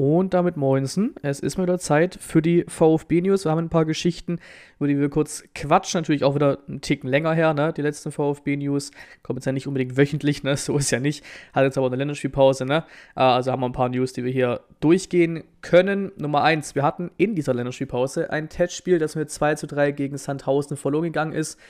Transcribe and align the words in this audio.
Und 0.00 0.32
damit 0.32 0.56
moinsen. 0.56 1.14
Es 1.20 1.40
ist 1.40 1.58
mal 1.58 1.64
wieder 1.64 1.78
Zeit 1.78 2.16
für 2.18 2.40
die 2.40 2.64
VfB-News. 2.66 3.44
Wir 3.44 3.50
haben 3.50 3.58
ein 3.58 3.68
paar 3.68 3.84
Geschichten, 3.84 4.38
über 4.78 4.88
die 4.88 4.98
wir 4.98 5.10
kurz 5.10 5.44
quatschen. 5.54 6.00
Natürlich 6.00 6.24
auch 6.24 6.34
wieder 6.34 6.56
einen 6.66 6.80
Ticken 6.80 7.06
länger 7.06 7.34
her, 7.34 7.52
ne? 7.52 7.74
Die 7.74 7.82
letzten 7.82 8.10
VfB-News. 8.10 8.92
Kommen 9.22 9.36
jetzt 9.36 9.44
ja 9.44 9.52
nicht 9.52 9.66
unbedingt 9.66 9.98
wöchentlich, 9.98 10.42
ne? 10.42 10.56
So 10.56 10.78
ist 10.78 10.90
ja 10.90 11.00
nicht. 11.00 11.22
Hat 11.52 11.64
jetzt 11.64 11.76
aber 11.76 11.88
eine 11.88 11.96
Länderspielpause, 11.96 12.64
ne? 12.64 12.84
Äh, 13.14 13.20
also 13.20 13.52
haben 13.52 13.60
wir 13.60 13.68
ein 13.68 13.72
paar 13.72 13.90
News, 13.90 14.14
die 14.14 14.24
wir 14.24 14.32
hier 14.32 14.60
durchgehen 14.80 15.44
können. 15.60 16.12
Nummer 16.16 16.44
eins: 16.44 16.74
Wir 16.74 16.82
hatten 16.82 17.10
in 17.18 17.34
dieser 17.34 17.52
Länderspielpause 17.52 18.30
ein 18.30 18.48
Testspiel, 18.48 18.98
das 18.98 19.16
mit 19.16 19.30
2 19.30 19.56
zu 19.56 19.66
3 19.66 19.92
gegen 19.92 20.16
Sandhausen 20.16 20.78
verloren 20.78 21.04
gegangen 21.04 21.34
ist. 21.34 21.60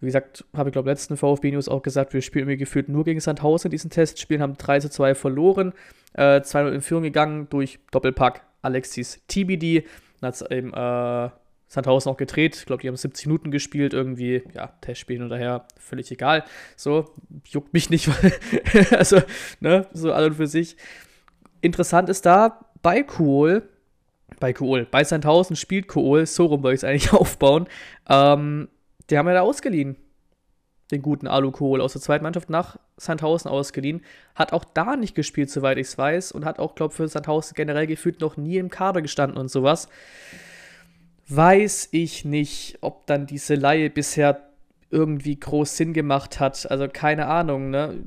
Wie 0.00 0.06
gesagt, 0.06 0.44
habe 0.54 0.68
ich 0.68 0.72
glaube 0.72 0.90
letzten 0.90 1.16
VfB-News 1.16 1.68
auch 1.68 1.82
gesagt, 1.82 2.12
wir 2.12 2.20
spielen 2.20 2.46
mir 2.46 2.56
gefühlt 2.56 2.88
nur 2.88 3.04
gegen 3.04 3.20
Sandhausen 3.20 3.68
in 3.68 3.70
diesen 3.70 3.90
Testspielen, 3.90 4.42
haben 4.42 4.56
3 4.56 4.80
zu 4.80 4.90
2 4.90 5.14
verloren, 5.14 5.72
äh, 6.14 6.42
2 6.42 6.68
in 6.68 6.80
Führung 6.82 7.02
gegangen 7.02 7.48
durch 7.48 7.78
Doppelpack 7.90 8.42
Alexis 8.62 9.22
TBD. 9.28 9.86
Dann 10.20 10.28
hat 10.28 10.34
es 10.34 10.42
eben 10.42 10.72
äh, 10.74 11.30
Sandhausen 11.68 12.12
auch 12.12 12.16
gedreht. 12.16 12.56
Ich 12.56 12.66
glaube, 12.66 12.82
die 12.82 12.88
haben 12.88 12.96
70 12.96 13.26
Minuten 13.26 13.50
gespielt, 13.50 13.92
irgendwie, 13.92 14.42
ja, 14.54 14.68
Testspielen 14.80 15.22
und 15.22 15.30
daher 15.30 15.66
völlig 15.78 16.10
egal. 16.10 16.44
So, 16.76 17.12
juckt 17.44 17.72
mich 17.72 17.90
nicht, 17.90 18.08
also, 18.90 19.20
ne, 19.60 19.86
so 19.92 20.12
all 20.12 20.26
und 20.26 20.34
für 20.34 20.46
sich. 20.46 20.76
Interessant 21.60 22.08
ist 22.08 22.26
da, 22.26 22.66
bei 22.82 23.02
Kohl, 23.02 23.68
bei 24.38 24.52
Kohl, 24.52 24.86
bei 24.90 25.02
Sandhausen 25.02 25.56
spielt 25.56 25.88
Kohl, 25.88 26.26
so 26.26 26.46
rum 26.46 26.62
wollte 26.62 26.74
ich 26.74 26.80
es 26.80 26.84
eigentlich 26.84 27.12
aufbauen, 27.20 27.66
ähm, 28.08 28.68
die 29.10 29.18
haben 29.18 29.26
ja 29.28 29.34
da 29.34 29.40
ausgeliehen. 29.42 29.96
Den 30.90 31.02
guten 31.02 31.26
Alu 31.26 31.50
Kohl 31.50 31.80
aus 31.80 31.94
der 31.94 32.02
zweiten 32.02 32.22
Mannschaft 32.22 32.48
nach 32.48 32.78
Sandhausen 32.96 33.50
ausgeliehen. 33.50 34.02
Hat 34.36 34.52
auch 34.52 34.64
da 34.64 34.96
nicht 34.96 35.16
gespielt, 35.16 35.50
soweit 35.50 35.78
ich 35.78 35.88
es 35.88 35.98
weiß. 35.98 36.32
Und 36.32 36.44
hat 36.44 36.60
auch, 36.60 36.76
glaube 36.76 36.92
ich, 36.92 36.96
für 36.96 37.08
Sandhausen 37.08 37.54
generell 37.54 37.88
gefühlt 37.88 38.20
noch 38.20 38.36
nie 38.36 38.58
im 38.58 38.70
Kader 38.70 39.02
gestanden 39.02 39.38
und 39.38 39.50
sowas. 39.50 39.88
Weiß 41.28 41.88
ich 41.90 42.24
nicht, 42.24 42.78
ob 42.82 43.06
dann 43.06 43.26
diese 43.26 43.56
Laie 43.56 43.90
bisher 43.90 44.42
irgendwie 44.90 45.38
groß 45.38 45.76
Sinn 45.76 45.92
gemacht 45.92 46.38
hat. 46.38 46.70
Also 46.70 46.86
keine 46.88 47.26
Ahnung, 47.26 47.70
ne? 47.70 48.04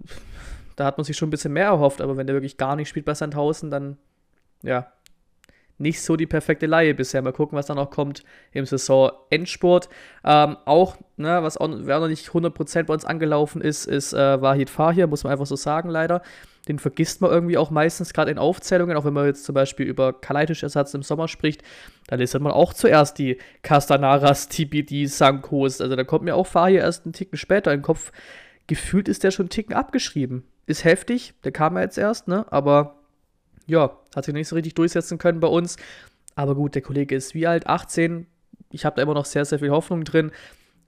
Da 0.78 0.86
hat 0.86 0.98
man 0.98 1.04
sich 1.04 1.18
schon 1.18 1.28
ein 1.28 1.32
bisschen 1.32 1.52
mehr 1.52 1.66
erhofft, 1.66 2.00
aber 2.00 2.16
wenn 2.16 2.28
der 2.28 2.36
wirklich 2.36 2.56
gar 2.56 2.78
nicht 2.78 2.88
spielt 2.88 3.06
bei 3.06 3.14
Sandhausen, 3.14 3.70
dann 3.70 3.98
ja, 4.64 4.92
nicht 5.80 6.02
so 6.02 6.16
die 6.16 6.28
perfekte 6.28 6.66
Laie 6.66 6.94
bisher. 6.94 7.22
Mal 7.22 7.34
gucken, 7.34 7.58
was 7.58 7.66
da 7.66 7.76
noch 7.76 7.90
kommt 7.90 8.24
im 8.52 8.66
Saison-Endsport. 8.66 9.90
Ähm, 10.24 10.58
auch, 10.66 10.98
ne, 11.18 11.42
was 11.42 11.58
auch, 11.58 11.68
noch 11.68 12.08
nicht 12.08 12.28
100% 12.28 12.84
bei 12.84 12.94
uns 12.94 13.06
angelaufen 13.06 13.62
ist, 13.62 13.86
ist 13.86 14.14
äh, 14.14 14.42
Wahid 14.42 14.70
Fahir, 14.70 15.08
muss 15.08 15.24
man 15.24 15.32
einfach 15.32 15.46
so 15.46 15.56
sagen, 15.56 15.90
leider. 15.90 16.22
Den 16.68 16.78
vergisst 16.78 17.22
man 17.22 17.32
irgendwie 17.32 17.58
auch 17.58 17.72
meistens, 17.72 18.14
gerade 18.14 18.30
in 18.30 18.38
Aufzählungen, 18.38 18.96
auch 18.98 19.06
wenn 19.06 19.14
man 19.14 19.26
jetzt 19.26 19.46
zum 19.46 19.56
Beispiel 19.56 19.88
über 19.88 20.14
Kaleitisch-Ersatz 20.14 20.94
im 20.94 21.02
Sommer 21.02 21.28
spricht, 21.28 21.64
dann 22.08 22.20
listet 22.20 22.42
man 22.42 22.52
auch 22.52 22.74
zuerst 22.74 23.18
die 23.18 23.38
Castanaras, 23.64 24.50
TBD, 24.50 25.06
Sankos. 25.08 25.82
Also 25.82 25.96
da 25.96 26.04
kommt 26.04 26.26
mir 26.26 26.36
auch 26.36 26.46
Fahir 26.46 26.82
erst 26.82 27.06
einen 27.06 27.14
Ticken 27.14 27.38
später 27.38 27.72
in 27.72 27.80
den 27.80 27.86
Kopf. 27.86 28.12
Gefühlt 28.68 29.08
ist 29.08 29.24
der 29.24 29.32
schon 29.32 29.46
einen 29.46 29.50
Ticken 29.50 29.74
abgeschrieben. 29.74 30.44
Ist 30.68 30.84
heftig, 30.84 31.34
der 31.44 31.52
kam 31.52 31.76
ja 31.76 31.82
jetzt 31.82 31.98
erst, 31.98 32.28
ne, 32.28 32.46
aber 32.52 33.00
ja, 33.66 33.92
hat 34.16 34.26
sich 34.26 34.34
nicht 34.34 34.48
so 34.48 34.56
richtig 34.56 34.76
durchsetzen 34.76 35.18
können 35.18 35.40
bei 35.40 35.48
uns. 35.48 35.78
Aber 36.36 36.56
gut, 36.56 36.76
der 36.76 36.82
Kollege 36.82 37.16
ist 37.16 37.34
wie 37.34 37.48
alt? 37.48 37.68
18. 37.68 38.26
Ich 38.72 38.86
habe 38.86 38.96
da 38.96 39.02
immer 39.02 39.14
noch 39.14 39.26
sehr, 39.26 39.46
sehr 39.46 39.60
viel 39.60 39.72
Hoffnung 39.72 40.04
drin. 40.04 40.32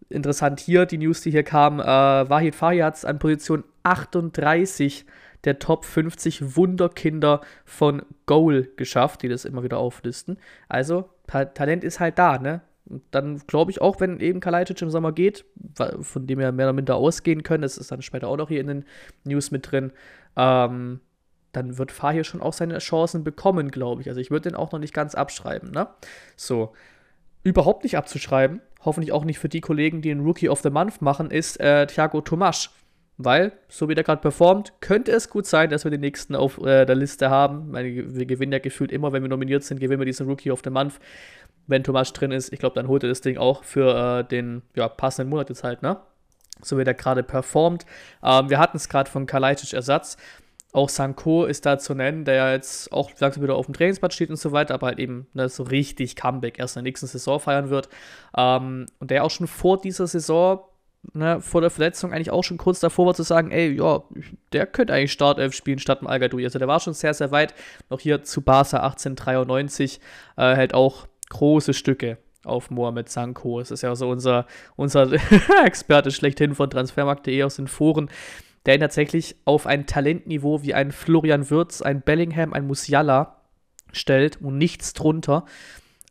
Interessant 0.09 0.59
hier, 0.59 0.86
die 0.86 0.97
News, 0.97 1.22
die 1.22 1.31
hier 1.31 1.44
kam. 1.44 1.80
Äh, 1.80 1.83
Wahid 1.83 2.55
es 2.94 3.05
an 3.05 3.19
Position 3.19 3.63
38 3.83 5.05
der 5.44 5.59
Top 5.59 5.86
50 5.86 6.55
Wunderkinder 6.55 7.41
von 7.66 8.03
Goal 8.25 8.69
geschafft, 8.78 9.23
die 9.23 9.28
das 9.28 9.45
immer 9.45 9.63
wieder 9.63 9.78
auflisten. 9.78 10.38
Also, 10.69 11.09
Ta 11.28 11.46
Talent 11.46 11.84
ist 11.84 12.00
halt 12.00 12.19
da, 12.19 12.38
ne? 12.38 12.62
Und 12.85 13.03
dann 13.12 13.41
glaube 13.47 13.72
ich 13.72 13.81
auch, 13.81 14.00
wenn 14.00 14.19
eben 14.19 14.40
Kalajdzic 14.40 14.81
im 14.81 14.90
Sommer 14.90 15.12
geht, 15.13 15.46
von 16.01 16.28
dem 16.28 16.40
wir 16.40 16.51
mehr 16.51 16.66
oder 16.66 16.73
minder 16.73 16.96
ausgehen 16.96 17.44
können, 17.44 17.62
das 17.62 17.78
ist 17.78 17.91
dann 17.91 18.01
später 18.01 18.28
auch 18.28 18.38
noch 18.38 18.50
hier 18.50 18.59
in 18.59 18.67
den 18.67 18.85
News 19.23 19.51
mit 19.51 19.72
drin, 19.72 19.91
ähm, 20.35 21.00
dann 21.51 21.78
wird 21.78 21.91
Fahir 21.91 22.23
schon 22.23 22.41
auch 22.41 22.53
seine 22.53 22.78
Chancen 22.79 23.23
bekommen, 23.23 23.72
glaube 23.72 24.01
ich. 24.01 24.09
Also 24.09 24.22
ich 24.22 24.31
würde 24.31 24.50
den 24.50 24.56
auch 24.56 24.72
noch 24.72 24.79
nicht 24.79 24.94
ganz 24.94 25.16
abschreiben, 25.16 25.72
ne? 25.72 25.88
So. 26.35 26.73
Überhaupt 27.44 27.84
nicht 27.84 27.97
abzuschreiben, 27.97 28.62
hoffentlich 28.85 29.12
auch 29.12 29.25
nicht 29.25 29.39
für 29.39 29.50
die 29.50 29.61
Kollegen, 29.61 30.01
die 30.03 30.09
den 30.09 30.22
Rookie 30.22 30.47
of 30.47 30.61
the 30.61 30.69
Month 30.69 31.01
machen, 31.01 31.31
ist 31.31 31.59
äh, 31.59 31.88
Thiago 31.88 32.22
Tomasch. 32.22 32.69
Weil, 33.17 33.51
so 33.67 33.90
wie 33.90 33.95
der 33.95 34.03
gerade 34.03 34.22
performt, 34.22 34.73
könnte 34.79 35.11
es 35.11 35.29
gut 35.29 35.45
sein, 35.45 35.69
dass 35.69 35.84
wir 35.84 35.91
den 35.91 36.01
nächsten 36.01 36.35
auf 36.35 36.57
äh, 36.59 36.85
der 36.85 36.95
Liste 36.95 37.29
haben. 37.29 37.72
Meine, 37.72 38.16
wir 38.16 38.25
gewinnen 38.25 38.51
ja 38.51 38.59
gefühlt 38.59 38.91
immer, 38.91 39.11
wenn 39.11 39.22
wir 39.22 39.29
nominiert 39.29 39.63
sind, 39.63 39.79
gewinnen 39.79 40.00
wir 40.00 40.06
diesen 40.06 40.28
Rookie 40.28 40.51
of 40.51 40.61
the 40.63 40.69
Month. 40.69 41.00
Wenn 41.67 41.84
Tomasch 41.84 42.13
drin 42.13 42.31
ist, 42.31 42.51
ich 42.51 42.59
glaube, 42.59 42.75
dann 42.75 42.88
holt 42.88 43.03
er 43.03 43.09
das 43.09 43.22
Ding 43.22 43.38
auch 43.38 43.63
für 43.63 44.19
äh, 44.19 44.23
den 44.23 44.63
ja, 44.75 44.88
passenden 44.88 45.29
Monat 45.29 45.50
jetzt 45.50 45.63
halt, 45.63 45.84
ne? 45.84 45.97
So 46.63 46.78
wie 46.78 46.84
der 46.84 46.94
gerade 46.94 47.22
performt. 47.23 47.85
Ähm, 48.23 48.50
wir 48.50 48.59
hatten 48.59 48.78
es 48.78 48.90
gerade 48.90 49.09
von 49.09 49.25
Kalajdzic 49.25 49.73
Ersatz. 49.73 50.17
Auch 50.74 50.88
Sanko 50.88 51.46
ist 51.46 51.66
da 51.66 51.78
zu 51.78 51.94
nennen, 51.94 52.24
der 52.24 52.36
ja 52.36 52.52
jetzt 52.52 52.94
auch 52.94 53.12
langsam 53.20 53.44
wieder 53.44 53.56
auf 53.56 53.66
dem 53.66 53.74
Trainingsplatz 53.74 54.14
steht 54.14 54.30
und 54.30 54.38
so 54.38 54.54
weiter, 54.54 54.74
aber 54.74 54.88
halt 54.88 55.00
eben 55.00 55.28
ne, 55.34 55.50
so 55.50 55.64
richtig 55.64 56.16
Comeback 56.16 56.59
erst 56.59 56.78
in 56.78 56.84
der 56.84 56.90
nächsten 56.90 57.08
Saison 57.08 57.40
feiern 57.42 57.70
wird. 57.70 57.90
Ähm, 58.38 58.86
und 59.00 59.12
der 59.12 59.26
auch 59.26 59.32
schon 59.32 59.48
vor 59.48 59.82
dieser 59.82 60.08
Saison, 60.08 60.62
ne, 61.14 61.42
vor 61.42 61.59
der 61.59 61.72
Verletzung, 61.72 62.14
eigentlich 62.14 62.32
auch 62.32 62.44
schon 62.44 62.58
kurz 62.58 62.80
davor 62.80 63.08
war 63.08 63.14
zu 63.14 63.24
sagen, 63.24 63.52
ey, 63.52 63.76
ja, 63.76 64.04
der 64.54 64.66
könnte 64.66 64.94
eigentlich 64.94 65.12
Startelf 65.12 65.54
spielen 65.54 65.80
statt 65.80 66.00
dem 66.00 66.08
al 66.08 66.24
Also 66.24 66.59
der 66.59 66.68
war 66.70 66.80
schon 66.80 66.94
sehr, 66.94 67.14
sehr 67.14 67.32
weit. 67.32 67.53
Noch 67.90 68.00
hier 68.00 68.24
zu 68.24 68.42
Barca 68.42 68.78
1893 68.78 70.00
äh, 70.38 70.56
hält 70.56 70.74
auch 70.74 71.08
große 71.30 71.74
Stücke 71.74 72.18
auf 72.46 72.70
Mohamed 72.70 73.09
Sanko. 73.09 73.59
Es 73.59 73.72
ist 73.72 73.82
ja 73.82 73.94
so 73.96 74.09
unser, 74.09 74.46
unser 74.78 75.12
Experte 75.66 76.12
schlechthin 76.12 76.56
von 76.56 76.70
transfermarkt.de 76.70 77.44
aus 77.44 77.58
den 77.58 77.68
Foren 77.68 78.09
der 78.66 78.75
ihn 78.75 78.81
tatsächlich 78.81 79.35
auf 79.45 79.66
ein 79.66 79.85
Talentniveau 79.85 80.63
wie 80.63 80.73
ein 80.73 80.91
Florian 80.91 81.49
Würz, 81.49 81.81
ein 81.81 82.01
Bellingham, 82.01 82.53
ein 82.53 82.67
Musiala 82.67 83.41
stellt 83.91 84.41
und 84.41 84.57
nichts 84.57 84.94
drunter. 84.94 85.45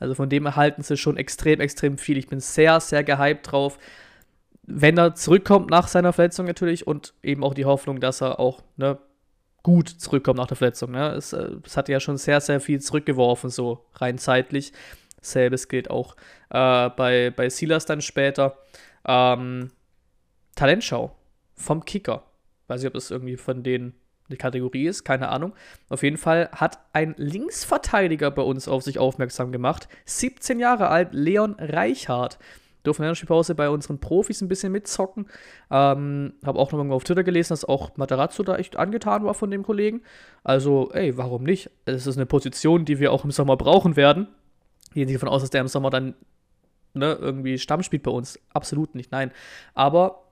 Also 0.01 0.15
von 0.15 0.29
dem 0.29 0.47
erhalten 0.47 0.83
sie 0.83 0.97
schon 0.97 1.17
extrem, 1.17 1.61
extrem 1.61 1.99
viel. 1.99 2.17
Ich 2.17 2.27
bin 2.27 2.41
sehr, 2.41 2.81
sehr 2.81 3.05
gehypt 3.05 3.53
drauf. 3.53 3.79
Wenn 4.63 4.99
er 4.99 5.15
zurückkommt 5.15 5.71
nach 5.71 5.89
seiner 5.89 6.13
Verletzung 6.13 6.47
natürlich 6.47 6.87
und 6.87 7.15
eben 7.23 7.45
auch 7.45 7.55
die 7.55 7.65
Hoffnung, 7.65 8.01
dass 8.01 8.23
er 8.23 8.41
auch 8.41 8.63
ne, 8.77 8.99
gut 9.63 9.89
zurückkommt 9.89 10.39
nach 10.39 10.47
der 10.47 10.57
Verletzung. 10.57 10.93
Ne? 10.93 11.11
Es, 11.11 11.33
äh, 11.33 11.51
es 11.65 11.77
hat 11.77 11.89
ja 11.89 12.01
schon 12.01 12.17
sehr, 12.17 12.41
sehr 12.41 12.61
viel 12.61 12.81
zurückgeworfen, 12.81 13.51
so 13.51 13.85
rein 13.95 14.19
zeitlich. 14.19 14.73
Selbes 15.21 15.69
gilt 15.69 15.91
auch 15.91 16.17
äh, 16.49 16.89
bei, 16.91 17.31
bei 17.35 17.51
Silas 17.51 17.85
dann 17.85 18.01
später. 18.01 18.57
Ähm, 19.07 19.71
Talentschau 20.55 21.15
vom 21.55 21.85
Kicker. 21.85 22.23
Weiß 22.71 22.81
nicht, 22.81 22.87
ob 22.87 22.95
das 22.95 23.11
irgendwie 23.11 23.37
von 23.37 23.65
denen 23.65 23.95
eine 24.29 24.37
Kategorie 24.37 24.87
ist, 24.87 25.03
keine 25.03 25.29
Ahnung. 25.29 25.55
Auf 25.89 26.05
jeden 26.05 26.17
Fall 26.17 26.49
hat 26.53 26.79
ein 26.93 27.15
Linksverteidiger 27.19 28.31
bei 28.31 28.43
uns 28.43 28.69
auf 28.69 28.85
sich 28.85 29.01
aufmerksam 29.01 29.51
gemacht. 29.51 29.89
17 30.05 30.61
Jahre 30.61 30.89
alt, 30.89 31.09
Leon 31.13 31.57
Reichhardt. 31.59 32.39
Durften 32.85 33.03
in 33.03 33.09
der 33.09 33.15
Spielpause 33.17 33.57
bei 33.57 33.69
unseren 33.69 33.99
Profis 33.99 34.41
ein 34.41 34.47
bisschen 34.47 34.71
mitzocken. 34.71 35.27
Ähm, 35.71 36.35
habe 36.47 36.61
auch 36.61 36.71
noch 36.71 36.79
irgendwo 36.79 36.95
auf 36.95 37.05
Twitter 37.05 37.25
gelesen, 37.25 37.51
dass 37.51 37.65
auch 37.65 37.97
Matarazzo 37.97 38.45
da 38.45 38.57
echt 38.57 38.77
angetan 38.77 39.25
war 39.25 39.35
von 39.35 39.51
dem 39.51 39.65
Kollegen. 39.65 40.03
Also, 40.45 40.91
ey, 40.93 41.19
warum 41.19 41.43
nicht? 41.43 41.71
Es 41.85 42.07
ist 42.07 42.17
eine 42.17 42.25
Position, 42.25 42.85
die 42.85 43.01
wir 43.01 43.13
auch 43.13 43.25
im 43.25 43.33
Sommer 43.33 43.57
brauchen 43.57 43.97
werden. 43.97 44.29
Gehen 44.95 45.09
Sie 45.09 45.15
davon 45.15 45.29
aus, 45.29 45.43
dass 45.43 45.51
der 45.51 45.61
im 45.61 45.69
Sommer 45.69 45.91
dann 45.91 46.15
ne, 46.95 47.19
irgendwie 47.21 47.59
Stamm 47.59 47.83
spielt 47.83 48.05
bei 48.05 48.13
uns. 48.13 48.39
Absolut 48.55 48.95
nicht, 48.95 49.13
nein. 49.13 49.33
Aber 49.75 50.30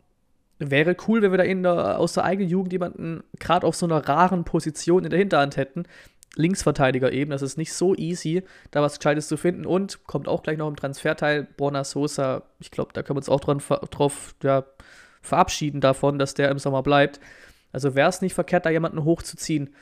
wäre 0.58 0.96
cool, 1.06 1.22
wenn 1.22 1.30
wir 1.30 1.38
da 1.38 1.44
in 1.44 1.62
der, 1.62 1.98
aus 1.98 2.14
der 2.14 2.24
eigenen 2.24 2.50
Jugend 2.50 2.72
jemanden 2.72 3.22
gerade 3.38 3.66
auf 3.66 3.76
so 3.76 3.86
einer 3.86 4.08
raren 4.08 4.44
Position 4.44 5.04
in 5.04 5.10
der 5.10 5.18
Hinterhand 5.18 5.56
hätten. 5.56 5.84
Linksverteidiger 6.36 7.12
eben, 7.12 7.30
das 7.30 7.42
ist 7.42 7.56
nicht 7.56 7.72
so 7.72 7.94
easy, 7.94 8.44
da 8.70 8.82
was 8.82 8.98
Gescheites 8.98 9.28
zu 9.28 9.36
finden. 9.36 9.66
Und 9.66 10.04
kommt 10.06 10.28
auch 10.28 10.42
gleich 10.42 10.58
noch 10.58 10.68
im 10.68 10.76
Transferteil, 10.76 11.46
Borna 11.56 11.84
Sosa, 11.84 12.42
ich 12.60 12.70
glaube, 12.70 12.92
da 12.92 13.02
können 13.02 13.16
wir 13.16 13.20
uns 13.20 13.28
auch 13.28 13.40
dran, 13.40 13.62
drauf 13.90 14.34
ja, 14.42 14.64
verabschieden 15.22 15.80
davon, 15.80 16.18
dass 16.18 16.34
der 16.34 16.50
im 16.50 16.58
Sommer 16.58 16.82
bleibt. 16.82 17.20
Also 17.72 17.94
wäre 17.94 18.08
es 18.08 18.20
nicht 18.20 18.34
verkehrt, 18.34 18.66
da 18.66 18.70
jemanden 18.70 19.04
hochzuziehen, 19.04 19.74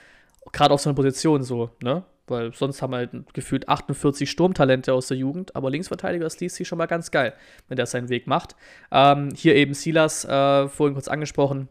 gerade 0.52 0.74
auf 0.74 0.80
so 0.80 0.90
einer 0.90 0.96
Position 0.96 1.42
so, 1.42 1.70
ne? 1.82 2.04
Weil 2.28 2.52
sonst 2.52 2.82
haben 2.82 2.92
wir 2.92 2.98
halt 2.98 3.10
gefühlt 3.34 3.68
48 3.68 4.28
Sturmtalente 4.28 4.92
aus 4.92 5.08
der 5.08 5.16
Jugend, 5.16 5.54
aber 5.54 5.70
Linksverteidiger 5.70 6.26
ist 6.26 6.40
sich 6.40 6.66
schon 6.66 6.78
mal 6.78 6.86
ganz 6.86 7.10
geil, 7.10 7.34
wenn 7.68 7.76
der 7.76 7.86
seinen 7.86 8.08
Weg 8.08 8.26
macht. 8.26 8.56
Ähm, 8.90 9.30
hier 9.34 9.54
eben 9.54 9.74
Silas, 9.74 10.24
äh, 10.24 10.68
vorhin 10.68 10.94
kurz 10.94 11.08
angesprochen, 11.08 11.68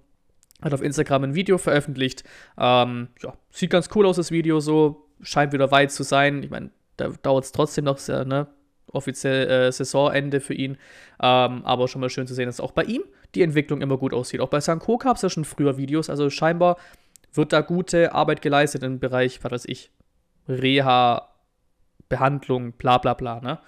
hat 0.62 0.74
auf 0.74 0.82
Instagram 0.82 1.26
ein 1.26 1.36
Video 1.36 1.58
veröffentlicht. 1.58 2.24
Ähm, 2.58 3.10
ja, 3.22 3.34
sieht 3.52 3.70
ganz 3.70 3.90
cool 3.96 4.06
aus, 4.06 4.16
das 4.16 4.32
Video 4.32 4.60
so, 4.62 5.08
scheint 5.22 5.52
wieder 5.52 5.72
weit 5.72 5.92
zu 5.92 6.04
sein. 6.04 6.42
Ich 6.44 6.50
meine, 6.50 6.70
da 6.98 7.10
dauert 7.22 7.46
es 7.46 7.52
trotzdem 7.52 7.86
noch 7.86 7.98
sehr, 7.98 8.26
ne? 8.26 8.48
Offiziell 8.92 9.50
äh, 9.50 9.72
Saisonende 9.72 10.40
für 10.40 10.54
ihn. 10.54 10.78
Ähm, 11.22 11.66
aber 11.66 11.90
schon 11.90 12.00
mal 12.00 12.10
schön 12.10 12.28
zu 12.28 12.34
sehen, 12.34 12.46
dass 12.46 12.62
auch 12.62 12.72
bei 12.72 12.84
ihm 12.84 13.04
die 13.34 13.42
Entwicklung 13.42 13.82
immer 13.82 13.98
gut 13.98 14.14
aussieht. 14.14 14.40
Auch 14.40 14.48
bei 14.48 14.62
Sanko 14.62 14.98
gab 14.98 15.18
es 15.18 15.22
ja 15.22 15.30
schon 15.30 15.44
früher 15.44 15.78
Videos, 15.78 16.10
also 16.10 16.30
scheinbar 16.30 16.78
wird 17.34 17.52
da 17.52 17.60
gute 17.60 18.14
Arbeit 18.14 18.42
geleistet 18.42 18.84
im 18.84 19.00
Bereich, 19.00 19.44
was 19.44 19.52
weiß 19.52 19.66
ich, 19.66 19.92
Reha, 20.48 21.30
Behandlung, 22.10 22.74
bla 22.74 22.98
bla 22.98 23.14
bla. 23.14 23.40
Ne? 23.40 23.60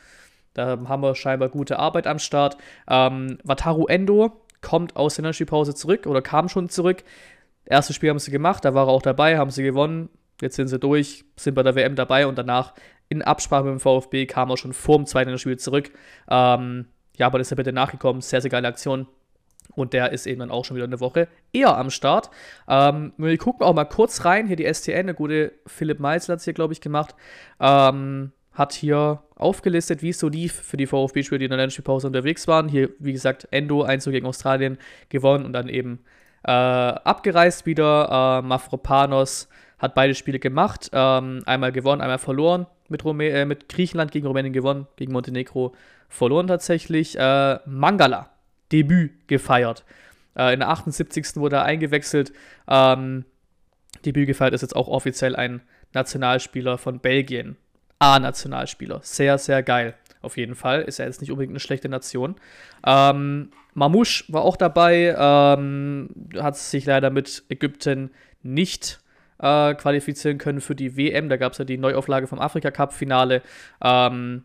Da 0.54 0.78
haben 0.88 1.02
wir 1.02 1.16
scheinbar 1.16 1.50
gute 1.50 1.80
Arbeit 1.80 2.08
am 2.08 2.20
Start. 2.20 2.58
Ähm, 2.90 3.38
Wataru 3.44 3.86
Endo 3.88 4.42
kommt 4.62 4.96
aus 4.96 5.16
der 5.16 5.24
Länderspielpause 5.24 5.76
zurück 5.76 6.06
oder 6.08 6.22
kam 6.22 6.50
schon 6.50 6.70
zurück. 6.70 7.04
Erstes 7.66 7.96
Spiel 7.96 8.10
haben 8.10 8.20
sie 8.20 8.32
gemacht, 8.32 8.66
da 8.66 8.74
war 8.74 8.88
er 8.88 8.92
auch 8.92 9.02
dabei, 9.02 9.38
haben 9.38 9.52
sie 9.52 9.64
gewonnen. 9.64 10.10
Jetzt 10.42 10.56
sind 10.56 10.68
sie 10.68 10.80
durch, 10.80 11.26
sind 11.36 11.56
bei 11.56 11.64
der 11.64 11.76
WM 11.76 11.96
dabei 11.96 12.28
und 12.28 12.38
danach 12.38 12.74
in 13.10 13.22
Absprache 13.22 13.64
mit 13.64 13.74
dem 13.74 13.80
VfB 13.80 14.26
kam 14.26 14.50
er 14.50 14.58
schon 14.58 14.74
vor 14.74 14.98
dem 14.98 15.06
zweiten 15.06 15.38
Spiel 15.38 15.58
zurück. 15.58 15.92
Ähm, 16.30 16.88
ja, 17.18 17.26
aber 17.28 17.38
das 17.40 17.48
ist 17.48 17.52
ja 17.52 17.56
bitte 17.56 17.74
nachgekommen. 17.74 18.22
Sehr, 18.22 18.42
sehr 18.42 18.52
geile 18.52 18.68
Aktion. 18.68 19.08
Und 19.76 19.94
der 19.94 20.12
ist 20.12 20.26
eben 20.26 20.40
dann 20.40 20.52
auch 20.52 20.66
schon 20.66 20.76
wieder 20.76 20.86
eine 20.86 21.00
Woche 21.00 21.28
eher 21.54 21.78
am 21.78 21.90
Start. 21.90 22.30
Ähm, 22.68 23.14
wir 23.18 23.38
gucken 23.38 23.66
auch 23.66 23.74
mal 23.74 23.86
kurz 23.86 24.26
rein. 24.26 24.48
Hier 24.48 24.56
die 24.56 24.72
STN, 24.72 25.08
der 25.08 25.14
gute 25.14 25.54
Philipp 25.66 26.00
Meisel 26.00 26.34
hat 26.34 26.40
es 26.40 26.46
hier, 26.46 26.54
glaube 26.54 26.74
ich, 26.74 26.82
gemacht. 26.82 27.16
Ähm, 27.60 28.32
hat 28.54 28.74
hier 28.74 29.22
aufgelistet, 29.36 30.02
wie 30.02 30.10
es 30.10 30.20
so 30.20 30.30
lief 30.30 30.54
für 30.54 30.78
die 30.78 30.88
VfB-Spieler, 30.88 31.38
die 31.38 31.46
in 31.46 31.52
der 31.52 31.58
Länderspielpause 31.58 32.08
unterwegs 32.08 32.48
waren. 32.48 32.68
Hier, 32.68 32.90
wie 32.98 33.14
gesagt, 33.14 33.48
Endo, 33.52 33.84
Einzug 33.84 34.14
gegen 34.14 34.26
Australien 34.26 34.80
gewonnen 35.10 35.46
und 35.46 35.54
dann 35.54 35.70
eben 35.70 36.00
äh, 36.44 36.52
abgereist 36.52 37.66
wieder. 37.68 38.42
Äh, 38.42 38.48
Mafropanos 38.48 39.48
hat 39.78 39.94
beide 39.94 40.16
Spiele 40.16 40.40
gemacht. 40.40 40.90
Ähm, 40.92 41.44
einmal 41.46 41.72
gewonnen, 41.72 42.02
einmal 42.02 42.18
verloren. 42.18 42.66
Mit, 42.90 43.06
Rumä 43.06 43.30
äh, 43.30 43.46
mit 43.46 43.70
Griechenland 43.70 44.12
gegen 44.12 44.26
Rumänien 44.26 44.54
gewonnen, 44.54 44.88
gegen 44.96 45.12
Montenegro 45.12 45.76
verloren 46.10 46.48
tatsächlich. 46.48 47.18
Äh, 47.20 47.60
Mangala, 47.66 48.32
Debüt 48.72 49.28
gefeiert. 49.28 49.86
Äh, 50.36 50.54
in 50.54 50.60
der 50.60 50.70
78. 50.70 51.36
wurde 51.36 51.58
er 51.58 51.64
eingewechselt. 51.64 52.34
Ähm, 52.68 53.26
Debüt 54.06 54.28
gefeiert 54.28 54.54
ist 54.54 54.62
jetzt 54.62 54.76
auch 54.76 54.88
offiziell 54.88 55.36
ein 55.36 55.62
Nationalspieler 55.94 56.78
von 56.78 57.00
Belgien. 57.00 57.58
A-Nationalspieler. 58.00 59.00
Sehr, 59.04 59.38
sehr 59.38 59.64
geil. 59.64 59.96
Auf 60.22 60.38
jeden 60.38 60.56
Fall. 60.56 60.82
Ist 60.82 61.00
ja 61.00 61.06
jetzt 61.06 61.22
nicht 61.22 61.32
unbedingt 61.32 61.52
eine 61.52 61.60
schlechte 61.60 61.90
Nation. 61.90 62.36
Ähm, 62.86 63.52
Mamouche 63.74 64.26
war 64.28 64.44
auch 64.44 64.58
dabei. 64.58 65.16
Ähm, 65.18 66.10
hat 66.38 66.58
sich 66.58 66.86
leider 66.86 67.10
mit 67.10 67.44
Ägypten 67.50 68.12
nicht 68.44 69.00
äh, 69.40 69.74
qualifizieren 69.76 70.38
können 70.38 70.62
für 70.62 70.76
die 70.76 70.98
WM. 70.98 71.30
Da 71.30 71.38
gab 71.38 71.54
es 71.54 71.60
ja 71.60 71.66
die 71.66 71.78
Neuauflage 71.78 72.28
vom 72.28 72.40
Afrika-Cup-Finale. 72.40 73.42
Ähm, 73.82 74.44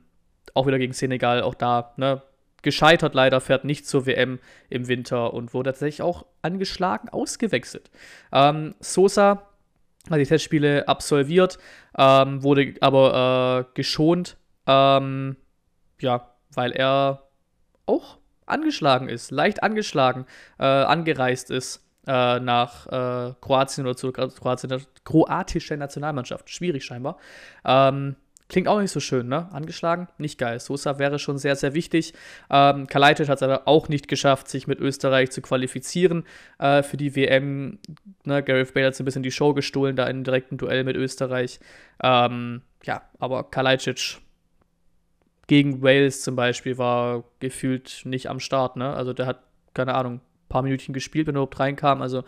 auch 0.55 0.67
wieder 0.67 0.79
gegen 0.79 0.93
Senegal. 0.93 1.43
Auch 1.43 1.55
da, 1.55 1.95
ne? 1.97 2.23
Gescheitert 2.63 3.15
leider, 3.15 3.41
fährt 3.41 3.65
nicht 3.65 3.87
zur 3.87 4.07
WM 4.07 4.39
im 4.71 4.89
Winter 4.89 5.35
und 5.35 5.53
wurde 5.53 5.71
tatsächlich 5.71 6.03
auch 6.03 6.27
angeschlagen 6.43 7.09
ausgewechselt. 7.09 7.91
Ähm, 8.33 8.75
Sosa 8.81 9.49
hat 10.11 10.19
die 10.19 10.27
Testspiele 10.27 10.89
absolviert, 10.89 11.59
ähm, 11.97 12.43
wurde 12.43 12.75
aber 12.81 13.67
äh, 13.69 13.75
geschont, 13.75 14.37
ähm, 14.67 15.37
ja, 16.01 16.35
weil 16.55 16.73
er 16.73 17.29
auch 17.87 18.19
angeschlagen 18.47 19.09
ist, 19.09 19.31
leicht 19.31 19.63
angeschlagen, 19.63 20.27
äh, 20.59 20.65
angereist 20.65 21.51
ist 21.51 21.85
äh, 22.07 22.41
nach 22.41 22.87
äh, 22.87 23.35
Kroatien 23.41 23.87
oder 23.87 23.97
zur 23.97 24.13
Kroatien, 24.13 24.85
kroatische 25.05 25.77
Nationalmannschaft. 25.77 26.51
Schwierig 26.51 26.85
scheinbar. 26.85 27.19
Ähm, 27.65 28.17
Klingt 28.53 28.69
auch 28.69 28.81
nicht 28.83 28.91
so 28.91 29.01
schön, 29.01 29.29
ne? 29.29 29.49
Angeschlagen, 29.51 30.09
nicht 30.19 30.37
geil. 30.37 30.61
Sosa 30.61 30.99
wäre 30.99 31.19
schon 31.19 31.39
sehr, 31.39 31.57
sehr 31.57 31.73
wichtig. 31.73 32.13
Ähm, 32.51 32.87
Kalajdzic 32.87 33.31
hat 33.31 33.39
es 33.39 33.43
aber 33.43 33.67
auch 33.67 33.89
nicht 33.89 34.09
geschafft, 34.09 34.47
sich 34.47 34.67
mit 34.67 34.79
Österreich 34.79 35.31
zu 35.31 35.41
qualifizieren 35.41 36.25
äh, 36.59 36.83
für 36.83 36.99
die 36.99 37.17
WM. 37.17 37.79
Ne? 38.25 38.43
Gareth 38.43 38.75
Bale 38.75 38.89
hat 38.89 38.95
so 38.95 39.05
ein 39.05 39.07
bisschen 39.07 39.23
die 39.23 39.31
Show 39.31 39.55
gestohlen, 39.55 39.97
da 39.97 40.07
in 40.07 40.23
direkten 40.23 40.59
Duell 40.59 40.85
mit 40.85 40.97
Österreich. 40.97 41.61
Ähm, 42.03 42.61
ja, 42.85 43.01
aber 43.19 43.45
Kalajdzic 43.45 44.19
gegen 45.47 45.83
Wales 45.83 46.21
zum 46.21 46.37
Beispiel 46.37 46.77
war 46.77 47.25
gefühlt 47.41 48.03
nicht 48.05 48.29
am 48.29 48.39
Start, 48.39 48.77
ne? 48.77 48.93
Also 48.93 49.15
der 49.15 49.25
hat, 49.25 49.45
keine 49.73 49.95
Ahnung, 49.95 50.17
ein 50.17 50.49
paar 50.51 50.61
Minütchen 50.61 50.93
gespielt, 50.93 51.27
wenn 51.27 51.37
er 51.37 51.39
überhaupt 51.39 51.59
reinkam. 51.59 52.03
Also 52.03 52.23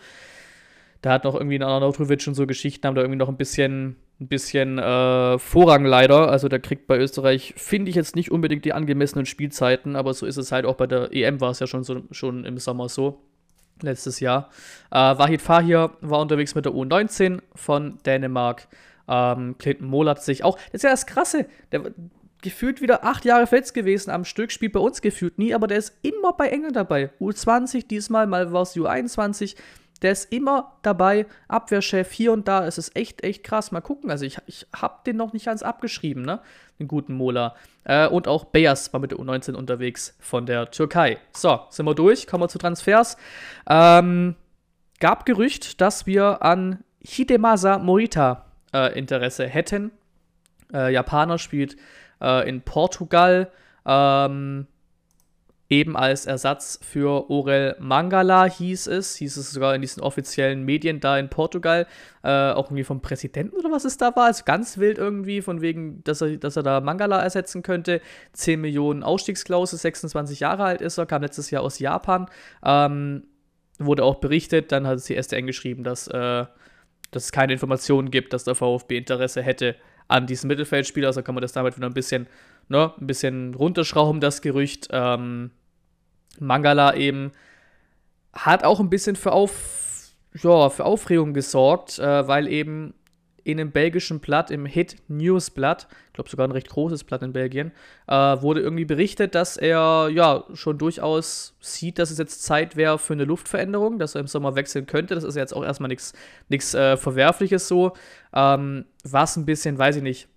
da 1.03 1.11
hat 1.11 1.23
noch 1.23 1.35
irgendwie 1.35 1.61
Arnautovic 1.61 2.25
und 2.25 2.33
so 2.33 2.47
Geschichten, 2.47 2.87
haben 2.87 2.95
da 2.95 3.01
irgendwie 3.01 3.19
noch 3.19 3.29
ein 3.29 3.37
bisschen 3.37 3.97
ein 4.19 4.27
bisschen 4.27 4.79
äh, 4.79 5.37
Vorrang 5.37 5.85
leider. 5.85 6.29
Also 6.29 6.47
der 6.47 6.59
kriegt 6.59 6.87
bei 6.87 6.97
Österreich, 6.97 7.53
finde 7.57 7.89
ich 7.89 7.95
jetzt 7.95 8.15
nicht 8.15 8.31
unbedingt 8.31 8.65
die 8.65 8.73
angemessenen 8.73 9.25
Spielzeiten, 9.25 9.95
aber 9.95 10.13
so 10.13 10.25
ist 10.25 10.37
es 10.37 10.51
halt 10.51 10.65
auch 10.65 10.75
bei 10.75 10.87
der 10.87 11.13
EM 11.13 11.41
war 11.41 11.51
es 11.51 11.59
ja 11.59 11.67
schon, 11.67 11.83
so, 11.83 12.03
schon 12.11 12.45
im 12.45 12.57
Sommer 12.57 12.89
so. 12.89 13.21
Letztes 13.81 14.21
Jahr. 14.21 14.49
Äh, 14.89 14.95
Wahid 14.95 15.41
Fahir 15.41 15.91
war 15.99 16.21
unterwegs 16.21 16.55
mit 16.55 16.63
der 16.63 16.71
U19 16.71 17.41
von 17.55 17.97
Dänemark. 18.05 18.69
Ähm, 19.07 19.57
Clinton 19.57 19.87
Mohl 19.87 20.09
hat 20.09 20.23
sich 20.23 20.45
auch. 20.45 20.55
Das 20.55 20.75
ist 20.75 20.83
ja 20.83 20.91
das 20.91 21.05
Krasse. 21.05 21.45
Der 21.73 21.91
gefühlt 22.41 22.79
wieder 22.79 23.03
acht 23.03 23.25
Jahre 23.25 23.47
fest 23.47 23.73
gewesen 23.73 24.11
am 24.11 24.23
Stück, 24.23 24.51
spielt 24.51 24.73
bei 24.73 24.79
uns 24.79 25.01
gefühlt 25.01 25.39
nie, 25.39 25.53
aber 25.53 25.67
der 25.67 25.79
ist 25.79 25.97
immer 26.03 26.31
bei 26.33 26.47
England 26.49 26.75
dabei. 26.75 27.09
U20 27.19 27.87
diesmal, 27.87 28.27
mal 28.27 28.53
war 28.53 28.61
es 28.61 28.75
U21 28.75 29.55
der 30.05 30.11
ist 30.11 30.31
immer 30.31 30.77
dabei, 30.83 31.25
Abwehrchef 31.47 32.11
hier 32.11 32.31
und 32.31 32.47
da. 32.47 32.65
Es 32.65 32.77
ist 32.77 32.95
echt, 32.95 33.23
echt 33.23 33.43
krass. 33.43 33.71
Mal 33.71 33.81
gucken. 33.81 34.11
Also 34.11 34.23
ich, 34.23 34.37
ich 34.45 34.67
habe 34.73 34.99
den 35.05 35.17
noch 35.17 35.33
nicht 35.33 35.47
ganz 35.47 35.63
abgeschrieben, 35.63 36.23
ne? 36.23 36.39
Den 36.79 36.87
guten 36.87 37.15
Mola. 37.15 37.55
Äh, 37.85 38.07
und 38.07 38.27
auch 38.27 38.45
Beyers 38.45 38.93
war 38.93 38.99
mit 38.99 39.11
der 39.11 39.17
U19 39.17 39.53
unterwegs 39.53 40.15
von 40.19 40.45
der 40.45 40.69
Türkei. 40.69 41.17
So, 41.33 41.59
sind 41.69 41.87
wir 41.87 41.95
durch. 41.95 42.27
Kommen 42.27 42.43
wir 42.43 42.49
zu 42.49 42.59
Transfers. 42.59 43.17
Ähm, 43.67 44.35
gab 44.99 45.25
Gerücht, 45.25 45.81
dass 45.81 46.05
wir 46.05 46.43
an 46.43 46.83
Hidemasa 47.03 47.79
Morita 47.79 48.45
äh, 48.73 48.97
Interesse 48.97 49.47
hätten. 49.47 49.91
Äh, 50.71 50.93
Japaner 50.93 51.39
spielt 51.39 51.77
äh, 52.21 52.47
in 52.47 52.61
Portugal. 52.61 53.51
Ähm, 53.87 54.67
eben 55.69 55.97
als 55.97 56.25
Ersatz 56.25 56.79
für 56.83 57.29
Orel 57.29 57.75
Mangala 57.79 58.45
hieß 58.45 58.87
es, 58.87 59.15
hieß 59.15 59.37
es 59.37 59.51
sogar 59.51 59.73
in 59.73 59.81
diesen 59.81 60.01
offiziellen 60.01 60.63
Medien 60.63 60.99
da 60.99 61.17
in 61.17 61.29
Portugal, 61.29 61.87
äh, 62.23 62.51
auch 62.51 62.65
irgendwie 62.65 62.83
vom 62.83 63.01
Präsidenten 63.01 63.55
oder 63.55 63.71
was 63.71 63.85
es 63.85 63.97
da 63.97 64.15
war, 64.15 64.25
also 64.25 64.43
ganz 64.45 64.77
wild 64.77 64.97
irgendwie, 64.97 65.41
von 65.41 65.61
wegen, 65.61 66.03
dass 66.03 66.21
er, 66.21 66.37
dass 66.37 66.55
er 66.55 66.63
da 66.63 66.81
Mangala 66.81 67.21
ersetzen 67.21 67.63
könnte. 67.63 68.01
10 68.33 68.61
Millionen 68.61 69.03
Ausstiegsklausel, 69.03 69.79
26 69.79 70.39
Jahre 70.39 70.63
alt 70.63 70.81
ist 70.81 70.97
er, 70.97 71.05
kam 71.05 71.23
letztes 71.23 71.49
Jahr 71.49 71.63
aus 71.63 71.79
Japan, 71.79 72.27
ähm, 72.63 73.23
wurde 73.79 74.03
auch 74.03 74.15
berichtet, 74.15 74.71
dann 74.71 74.85
hat 74.85 74.97
es 74.97 75.05
die 75.05 75.15
SDN 75.15 75.47
geschrieben, 75.47 75.83
dass, 75.83 76.07
äh, 76.07 76.45
dass 77.11 77.25
es 77.25 77.31
keine 77.31 77.53
Informationen 77.53 78.11
gibt, 78.11 78.33
dass 78.33 78.43
der 78.43 78.55
VfB 78.55 78.97
Interesse 78.97 79.41
hätte 79.41 79.75
an 80.07 80.27
diesem 80.27 80.47
Mittelfeldspieler, 80.47 81.07
also 81.07 81.23
kann 81.23 81.35
man 81.35 81.41
das 81.41 81.53
damit 81.53 81.77
wieder 81.77 81.87
ein 81.87 81.93
bisschen 81.93 82.27
ne, 82.67 82.93
ein 82.99 83.07
bisschen 83.07 83.53
runterschrauben, 83.53 84.21
das 84.21 84.41
Gerücht. 84.41 84.87
Ähm, 84.91 85.51
Mangala 86.39 86.95
eben 86.95 87.31
hat 88.33 88.63
auch 88.63 88.79
ein 88.79 88.89
bisschen 88.89 89.15
für, 89.15 89.31
Auf, 89.31 90.13
ja, 90.33 90.69
für 90.69 90.85
Aufregung 90.85 91.33
gesorgt, 91.33 91.99
äh, 91.99 92.27
weil 92.27 92.47
eben 92.47 92.93
in 93.45 93.59
einem 93.59 93.71
belgischen 93.71 94.19
Blatt, 94.19 94.49
im 94.49 94.65
Hit 94.65 94.97
News 95.07 95.51
Blatt, 95.51 95.87
ich 96.07 96.13
glaube 96.13 96.29
sogar 96.29 96.47
ein 96.47 96.51
recht 96.51 96.67
großes 96.67 97.03
Blatt 97.03 97.21
in 97.21 97.31
Belgien, 97.31 97.71
äh, 98.07 98.13
wurde 98.13 98.59
irgendwie 98.59 98.85
berichtet, 98.85 99.35
dass 99.35 99.55
er 99.55 100.09
ja 100.11 100.43
schon 100.53 100.79
durchaus 100.79 101.55
sieht, 101.61 101.99
dass 101.99 102.09
es 102.09 102.17
jetzt 102.17 102.43
Zeit 102.43 102.75
wäre 102.75 102.97
für 102.97 103.13
eine 103.13 103.23
Luftveränderung, 103.23 103.99
dass 103.99 104.15
er 104.15 104.21
im 104.21 104.27
Sommer 104.27 104.55
wechseln 104.55 104.87
könnte. 104.87 105.13
Das 105.13 105.23
ist 105.23 105.35
jetzt 105.35 105.55
auch 105.55 105.63
erstmal 105.63 105.89
nichts 106.49 106.73
äh, 106.73 106.97
Verwerfliches 106.97 107.67
so. 107.67 107.93
Ähm, 108.33 108.85
was 109.03 109.37
ein 109.37 109.45
bisschen, 109.45 109.77
weiß 109.77 109.97
ich 109.97 110.03
nicht, 110.03 110.27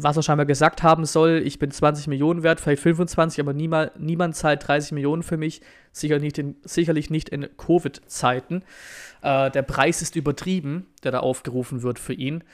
was 0.00 0.16
er 0.16 0.22
scheinbar 0.22 0.46
gesagt 0.46 0.84
haben 0.84 1.04
soll, 1.04 1.42
ich 1.44 1.58
bin 1.58 1.72
20 1.72 2.06
Millionen 2.06 2.44
wert, 2.44 2.60
vielleicht 2.60 2.82
25, 2.82 3.40
aber 3.40 3.52
niemand, 3.52 3.98
niemand 3.98 4.36
zahlt 4.36 4.66
30 4.66 4.92
Millionen 4.92 5.24
für 5.24 5.36
mich, 5.36 5.60
sicher 5.90 6.20
nicht 6.20 6.38
in, 6.38 6.56
sicherlich 6.62 7.10
nicht 7.10 7.28
in 7.28 7.48
Covid-Zeiten. 7.56 8.62
Äh, 9.22 9.50
der 9.50 9.62
Preis 9.62 10.00
ist 10.00 10.14
übertrieben, 10.14 10.86
der 11.02 11.10
da 11.10 11.18
aufgerufen 11.18 11.82
wird 11.82 11.98
für 11.98 12.12
ihn. 12.12 12.44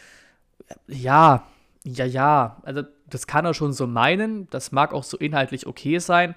Ja, 0.87 1.47
ja, 1.85 2.07
ja, 2.07 2.63
also 2.63 2.83
das 3.11 3.27
kann 3.27 3.45
er 3.45 3.53
schon 3.53 3.75
so 3.75 3.87
meinen, 3.87 4.49
das 4.49 4.73
mag 4.73 4.95
auch 4.95 5.05
so 5.05 5.19
inhaltlich 5.19 5.67
okay 5.67 5.99
sein, 5.99 6.35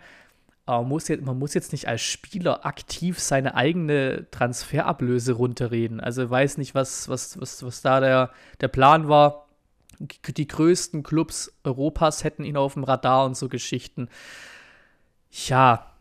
aber 0.65 0.81
man 0.81 0.89
muss 0.89 1.07
jetzt, 1.07 1.25
man 1.25 1.39
muss 1.39 1.53
jetzt 1.53 1.71
nicht 1.71 1.87
als 1.87 2.01
Spieler 2.01 2.65
aktiv 2.65 3.21
seine 3.21 3.55
eigene 3.55 4.27
Transferablöse 4.31 5.31
runterreden. 5.31 6.01
Also 6.01 6.29
weiß 6.29 6.57
nicht, 6.57 6.75
was, 6.75 7.07
was, 7.07 7.39
was, 7.39 7.63
was 7.63 7.81
da 7.81 8.01
der, 8.01 8.31
der 8.59 8.67
Plan 8.67 9.07
war 9.07 9.46
die 9.99 10.47
größten 10.47 11.03
Clubs 11.03 11.51
Europas 11.63 12.23
hätten 12.23 12.43
ihn 12.43 12.57
auf 12.57 12.73
dem 12.73 12.83
Radar 12.83 13.25
und 13.25 13.35
so 13.35 13.49
Geschichten. 13.49 14.09
Ja, 15.47 15.91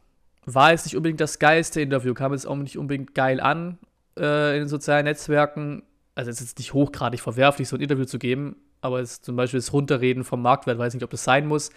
war 0.45 0.71
jetzt 0.71 0.87
nicht 0.87 0.97
unbedingt 0.97 1.21
das 1.21 1.39
geilste 1.39 1.81
Interview, 1.81 2.15
kam 2.15 2.33
jetzt 2.33 2.47
auch 2.47 2.55
nicht 2.55 2.79
unbedingt 2.79 3.15
geil 3.15 3.41
an 3.41 3.79
äh, 4.19 4.55
in 4.55 4.63
den 4.63 4.69
sozialen 4.69 5.05
Netzwerken. 5.05 5.83
Also 6.15 6.31
es 6.31 6.41
ist 6.41 6.59
nicht 6.59 6.73
hochgradig 6.73 7.21
verwerflich, 7.21 7.69
so 7.69 7.77
ein 7.77 7.83
Interview 7.83 8.05
zu 8.05 8.19
geben, 8.19 8.57
aber 8.81 9.01
es, 9.01 9.21
zum 9.21 9.37
Beispiel 9.37 9.59
das 9.59 9.73
Runterreden 9.73 10.25
vom 10.25 10.41
Marktwert, 10.41 10.79
weiß 10.79 10.95
nicht, 10.95 11.03
ob 11.03 11.11
das 11.11 11.25
sein 11.25 11.47
muss. 11.47 11.71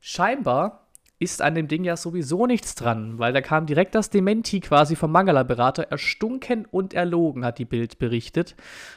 Scheinbar 0.00 0.87
ist 1.20 1.42
an 1.42 1.54
dem 1.54 1.66
Ding 1.66 1.82
ja 1.82 1.96
sowieso 1.96 2.46
nichts 2.46 2.76
dran, 2.76 3.18
weil 3.18 3.32
da 3.32 3.40
kam 3.40 3.66
direkt 3.66 3.94
das 3.94 4.10
Dementi 4.10 4.60
quasi 4.60 4.94
vom 4.94 5.10
Mangala-Berater. 5.10 5.90
Erstunken 5.90 6.64
und 6.70 6.94
erlogen, 6.94 7.44
hat 7.44 7.58
die 7.58 7.64
Bild 7.64 7.98
berichtet. 7.98 8.54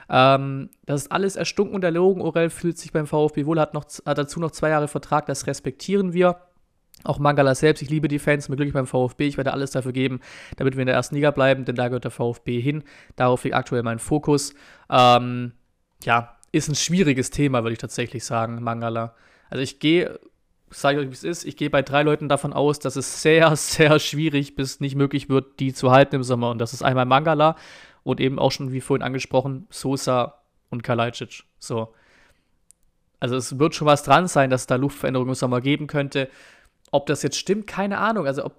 Ähm, 0.10 0.70
das 0.86 1.04
ist 1.04 1.12
alles 1.12 1.36
erstunken 1.36 1.75
und 1.75 1.84
erlogen. 1.84 2.22
Orel 2.22 2.51
fühlt 2.51 2.78
sich 2.78 2.92
beim 2.92 3.08
VfB 3.08 3.46
wohl, 3.46 3.60
hat, 3.60 3.74
noch, 3.74 3.86
hat 4.06 4.18
dazu 4.18 4.40
noch 4.40 4.51
zwei 4.51 4.70
Jahre 4.70 4.88
Vertrag, 4.88 5.25
das 5.25 5.48
respektieren 5.48 6.13
wir. 6.13 6.38
Auch 7.04 7.18
Mangala 7.18 7.56
selbst, 7.56 7.82
ich 7.82 7.90
liebe 7.90 8.08
die 8.08 8.20
Fans, 8.20 8.48
bin 8.48 8.58
glücklich 8.58 8.75
beim 8.75 8.86
VfB. 8.86 9.28
Ich 9.28 9.38
werde 9.38 9.54
alles 9.54 9.72
dafür 9.72 9.92
geben, 9.92 10.20
damit 10.58 10.75
wir 10.75 10.82
in 10.82 10.88
der 10.88 10.96
ersten 10.96 11.16
Liga 11.16 11.32
bleiben, 11.32 11.66
denn 11.66 11.75
da 11.75 11.88
gehört 11.88 12.04
der 12.04 12.12
VfB 12.12 12.60
hin. 12.60 12.84
Darauf 13.16 13.44
liegt 13.44 13.56
aktuell 13.56 13.82
mein 13.82 13.98
Fokus. 13.98 14.54
Ähm, 14.92 15.54
ja, 16.04 16.38
ist 16.51 16.70
ein 16.70 16.75
schwieriges 16.75 17.32
Thema, 17.32 17.63
würde 17.63 17.74
ich 17.74 17.80
tatsächlich 17.80 18.24
sagen, 18.24 18.62
Mangala. 18.62 19.16
Also 19.50 19.63
ich 19.63 19.80
gehe 19.80 20.20
sage 20.72 21.00
euch, 21.00 21.10
wie 21.10 21.13
es 21.13 21.24
ist. 21.24 21.46
Ich 21.46 21.58
gehe 21.58 21.70
bei 21.70 21.82
drei 21.82 22.04
Leuten 22.04 22.30
davon 22.30 22.54
aus, 22.54 22.80
dass 22.80 22.96
es 22.96 23.22
sehr, 23.22 23.56
sehr 23.56 24.00
schwierig 24.00 24.56
bis 24.56 24.80
nicht 24.80 24.96
möglich 24.96 25.30
wird, 25.30 25.60
die 25.60 25.74
zu 25.74 25.92
halten 25.92 26.16
im 26.16 26.24
Sommer. 26.24 26.50
Und 26.50 26.60
das 26.60 26.74
ist 26.74 26.82
einmal 26.82 27.06
Mangala 27.06 27.56
und 28.04 28.20
eben 28.20 28.40
auch 28.40 28.51
schon, 28.51 28.72
wie 28.72 28.82
vorhin 28.82 29.04
angesprochen, 29.04 29.68
Sosa 29.70 30.42
und 30.70 30.84
Kalajdzic. 30.84 31.44
So. 31.60 31.94
Also 33.20 33.36
es 33.36 33.60
wird 33.60 33.75
schon 33.75 33.86
was 33.86 34.04
dran 34.04 34.28
sein, 34.28 34.50
dass 34.50 34.62
es 34.62 34.68
da 34.68 34.75
Luftveränderungen 34.75 35.32
im 35.32 35.36
Sommer 35.36 35.62
geben 35.62 35.88
könnte. 35.88 36.30
Ob 36.92 37.06
das 37.06 37.22
jetzt 37.22 37.38
stimmt, 37.38 37.68
keine 37.68 38.00
Ahnung. 38.00 38.25
Also 38.25 38.46
ob 38.46 38.56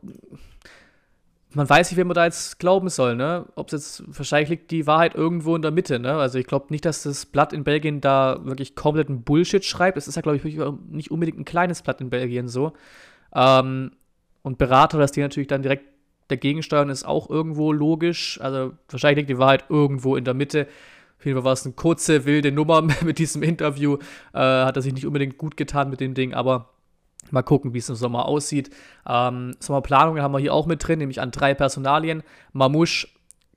man 1.55 1.69
weiß 1.69 1.91
nicht, 1.91 1.99
wem 1.99 2.09
man 2.09 2.15
da 2.15 2.25
jetzt 2.25 2.59
glauben 2.59 2.89
soll, 2.89 3.17
ne? 3.17 3.47
Ob 3.57 3.69
es 3.69 3.73
jetzt, 3.73 4.19
wahrscheinlich 4.19 4.51
liegt 4.51 4.71
die 4.71 4.87
Wahrheit 4.87 5.15
irgendwo 5.15 5.57
in 5.57 5.63
der 5.63 5.71
Mitte, 5.71 5.99
ne? 5.99 6.15
Also 6.15 6.39
ich 6.39 6.47
glaube 6.47 6.67
nicht, 6.71 6.85
dass 6.85 7.03
das 7.03 7.27
Blatt 7.27 7.53
in 7.53 7.65
Belgien 7.65 8.01
da 8.01 8.41
wirklich 8.45 8.75
kompletten 8.75 9.23
Bullshit 9.23 9.65
schreibt. 9.65 9.97
Es 9.99 10.09
ist 10.09 10.17
ja, 10.17 10.23
glaube 10.23 10.37
ich, 10.37 10.45
nicht 10.89 11.11
unbedingt 11.11 11.39
ein 11.39 11.45
kleines 11.45 11.83
Blatt 11.83 12.01
in 12.01 12.11
Belgien 12.11 12.49
so. 12.49 12.73
Ähm, 13.35 13.93
und 14.43 14.59
Berater, 14.59 14.99
dass 14.99 15.13
die 15.13 15.21
natürlich 15.21 15.49
dann 15.49 15.63
direkt 15.63 15.85
dagegen 16.29 16.63
steuern, 16.63 16.89
ist 16.89 17.05
auch 17.05 17.31
irgendwo 17.31 17.73
logisch. 17.73 18.41
Also 18.41 18.73
wahrscheinlich 18.89 19.19
liegt 19.19 19.31
die 19.31 19.39
Wahrheit 19.39 19.67
irgendwo 19.69 20.17
in 20.17 20.25
der 20.25 20.35
Mitte. 20.35 20.67
Auf 21.19 21.27
jeden 21.27 21.39
Fall 21.39 21.45
war 21.45 21.53
es 21.53 21.65
eine 21.65 21.75
kurze, 21.75 22.25
wilde 22.25 22.51
Nummer 22.51 22.83
mit 23.05 23.19
diesem 23.19 23.43
Interview. 23.43 23.99
Äh, 24.33 24.39
hat 24.39 24.77
er 24.77 24.83
sich 24.83 24.93
nicht 24.93 25.07
unbedingt 25.07 25.39
gut 25.39 25.57
getan 25.57 25.91
mit 25.91 26.01
dem 26.01 26.15
Ding, 26.15 26.35
aber 26.35 26.72
Mal 27.31 27.43
gucken, 27.43 27.73
wie 27.73 27.79
es 27.79 27.89
im 27.89 27.95
Sommer 27.95 28.27
aussieht. 28.27 28.71
Ähm, 29.09 29.55
Sommerplanungen 29.59 30.23
haben 30.23 30.33
wir 30.33 30.39
hier 30.39 30.53
auch 30.53 30.67
mit 30.67 30.87
drin, 30.87 30.99
nämlich 30.99 31.21
an 31.21 31.31
drei 31.31 31.55
Personalien. 31.55 32.23
Mamouche 32.53 33.09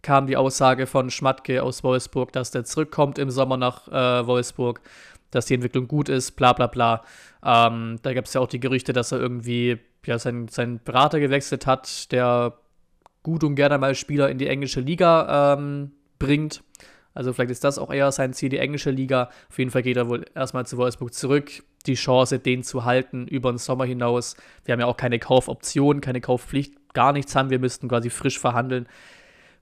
kam 0.02 0.28
die 0.28 0.38
Aussage 0.38 0.86
von 0.86 1.10
Schmatke 1.10 1.64
aus 1.64 1.84
Wolfsburg, 1.84 2.32
dass 2.32 2.52
der 2.52 2.64
zurückkommt 2.64 3.18
im 3.18 3.32
Sommer 3.32 3.58
nach 3.58 3.88
äh, 3.88 4.28
Wolfsburg, 4.28 4.82
dass 5.32 5.48
die 5.48 5.56
Entwicklung 5.56 5.88
gut 5.88 6.10
ist, 6.10 6.34
bla 6.34 6.54
bla 6.54 6.68
bla. 6.68 7.04
Ähm, 7.44 8.00
da 8.04 8.14
gab 8.14 8.26
es 8.26 8.34
ja 8.34 8.42
auch 8.42 8.48
die 8.48 8.60
Gerüchte, 8.60 8.94
dass 8.94 9.12
er 9.12 9.20
irgendwie 9.20 9.80
ja, 10.06 10.20
seinen, 10.20 10.48
seinen 10.48 10.80
Berater 10.84 11.20
gewechselt 11.20 11.66
hat, 11.66 12.12
der 12.12 12.54
gut 13.24 13.44
und 13.44 13.56
gerne 13.56 13.80
mal 13.80 13.96
Spieler 13.96 14.30
in 14.30 14.38
die 14.38 14.48
englische 14.48 14.80
Liga 14.80 15.56
ähm, 15.56 15.92
bringt. 16.20 16.64
Also 17.16 17.32
vielleicht 17.34 17.52
ist 17.52 17.64
das 17.64 17.80
auch 17.80 17.92
eher 17.92 18.12
sein 18.12 18.34
Ziel, 18.34 18.50
die 18.50 18.60
englische 18.60 18.92
Liga. 18.92 19.30
Auf 19.50 19.58
jeden 19.58 19.72
Fall 19.72 19.82
geht 19.82 19.98
er 19.98 20.10
wohl 20.10 20.26
erstmal 20.36 20.66
zu 20.68 20.78
Wolfsburg 20.78 21.14
zurück. 21.14 21.64
Die 21.88 21.96
Chance, 21.96 22.40
den 22.40 22.62
zu 22.62 22.84
halten 22.84 23.28
über 23.28 23.52
den 23.52 23.58
Sommer 23.58 23.86
hinaus. 23.86 24.36
Wir 24.66 24.74
haben 24.74 24.82
ja 24.82 24.86
auch 24.86 24.98
keine 24.98 25.18
Kaufoption, 25.18 26.02
keine 26.02 26.20
Kaufpflicht, 26.20 26.94
gar 26.94 27.14
nichts 27.14 27.36
haben. 27.36 27.50
Wir 27.50 27.60
müssten 27.60 27.88
quasi 27.88 28.10
frisch 28.10 28.38
verhandeln. 28.38 28.88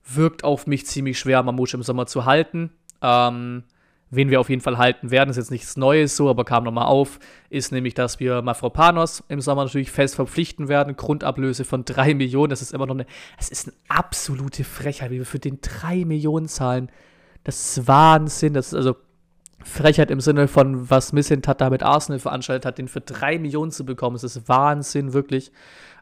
Wirkt 0.04 0.42
auf 0.42 0.66
mich 0.66 0.86
ziemlich 0.86 1.18
schwer, 1.18 1.42
Mamouche 1.42 1.76
im 1.76 1.82
Sommer 1.82 2.06
zu 2.06 2.24
halten. 2.24 2.70
Ähm, 3.00 3.62
wen 4.10 4.30
wir 4.30 4.40
auf 4.40 4.50
jeden 4.50 4.62
Fall 4.62 4.78
halten 4.78 5.10
werden, 5.10 5.30
ist 5.30 5.36
jetzt 5.36 5.50
nichts 5.50 5.76
Neues 5.76 6.16
so, 6.16 6.28
aber 6.28 6.44
kam 6.44 6.64
nochmal 6.64 6.86
auf, 6.86 7.18
ist 7.50 7.72
nämlich, 7.72 7.94
dass 7.94 8.20
wir 8.20 8.42
Mafropanos 8.42 9.24
im 9.28 9.40
Sommer 9.40 9.64
natürlich 9.64 9.90
fest 9.90 10.16
verpflichten 10.16 10.68
werden. 10.68 10.96
Grundablöse 10.96 11.64
von 11.64 11.84
3 11.84 12.14
Millionen, 12.14 12.50
das 12.50 12.62
ist 12.62 12.72
immer 12.72 12.86
noch 12.86 12.94
eine, 12.94 13.06
es 13.38 13.48
ist 13.48 13.68
eine 13.68 13.76
absolute 13.88 14.64
Frechheit, 14.64 15.10
wie 15.10 15.18
wir 15.18 15.26
für 15.26 15.38
den 15.38 15.60
3 15.60 16.04
Millionen 16.04 16.48
zahlen. 16.48 16.90
Das 17.44 17.76
ist 17.76 17.86
Wahnsinn. 17.86 18.54
Das 18.54 18.68
ist 18.68 18.74
also 18.74 18.96
Frechheit 19.62 20.10
im 20.10 20.20
Sinne 20.20 20.48
von, 20.48 20.90
was 20.90 21.12
Missentat 21.12 21.60
da 21.60 21.70
mit 21.70 21.82
Arsenal 21.82 22.18
veranstaltet 22.18 22.66
hat, 22.66 22.78
den 22.78 22.88
für 22.88 23.00
drei 23.00 23.38
Millionen 23.38 23.70
zu 23.70 23.84
bekommen. 23.84 24.14
Das 24.14 24.24
ist 24.24 24.48
Wahnsinn, 24.48 25.12
wirklich. 25.12 25.52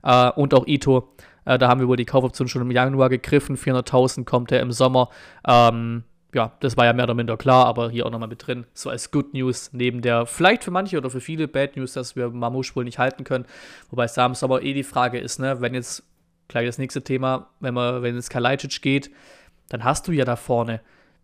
Äh, 0.03 0.31
und 0.31 0.55
auch 0.55 0.67
Ito. 0.67 1.13
Äh, 1.45 1.59
da 1.59 1.69
haben 1.69 1.81
wir 1.81 1.89
wohl 1.89 1.97
die 1.97 2.05
Kaufoption 2.05 2.49
schon 2.49 2.63
im 2.63 2.71
Januar 2.71 3.09
gegriffen. 3.09 3.57
400.000 3.57 4.25
kommt 4.25 4.53
er 4.53 4.61
im 4.61 4.73
Sommer. 4.73 5.11
Ähm, 5.47 6.05
ja, 6.35 6.53
das 6.61 6.77
war 6.77 6.87
ja 6.87 6.93
mehr 6.93 7.05
oder 7.05 7.15
minder 7.15 7.37
klar, 7.37 7.67
aber 7.67 7.91
hier 7.91 8.07
auch 8.07 8.11
nochmal 8.11 8.29
mit 8.29 8.47
drin. 8.47 8.65
So 8.73 8.89
als 8.89 9.11
Good 9.11 9.35
News 9.35 9.71
neben 9.73 10.01
der, 10.01 10.27
vielleicht 10.27 10.65
für 10.65 10.71
manche 10.71 10.97
oder 10.97 11.11
für 11.11 11.21
viele 11.21 11.47
Bad 11.47 11.77
News, 11.77 11.93
dass 11.93 12.17
wir 12.17 12.31
Mamouche 12.31 12.75
wohl 12.75 12.85
nicht 12.85 12.99
halten 12.99 13.25
können. 13.25 13.45
Wobei 13.91 14.05
es 14.05 14.15
da 14.15 14.25
im 14.25 14.35
Sommer 14.35 14.63
eh 14.63 14.73
die 14.73 14.83
Frage 14.83 15.19
ist, 15.19 15.41
ne, 15.41 15.61
wenn 15.61 15.75
jetzt, 15.75 16.05
gleich 16.49 16.67
das 16.67 16.79
nächste 16.79 17.03
Thema, 17.03 17.49
wenn 17.61 17.75
man, 17.75 18.03
wenn 18.03 18.17
es 18.17 18.31
Kalajdzic 18.31 18.81
geht, 18.83 19.11
dann 19.69 19.85
hast 19.85 20.09
du 20.09 20.13
ja 20.13 20.25
da 20.25 20.37
vorne 20.37 20.81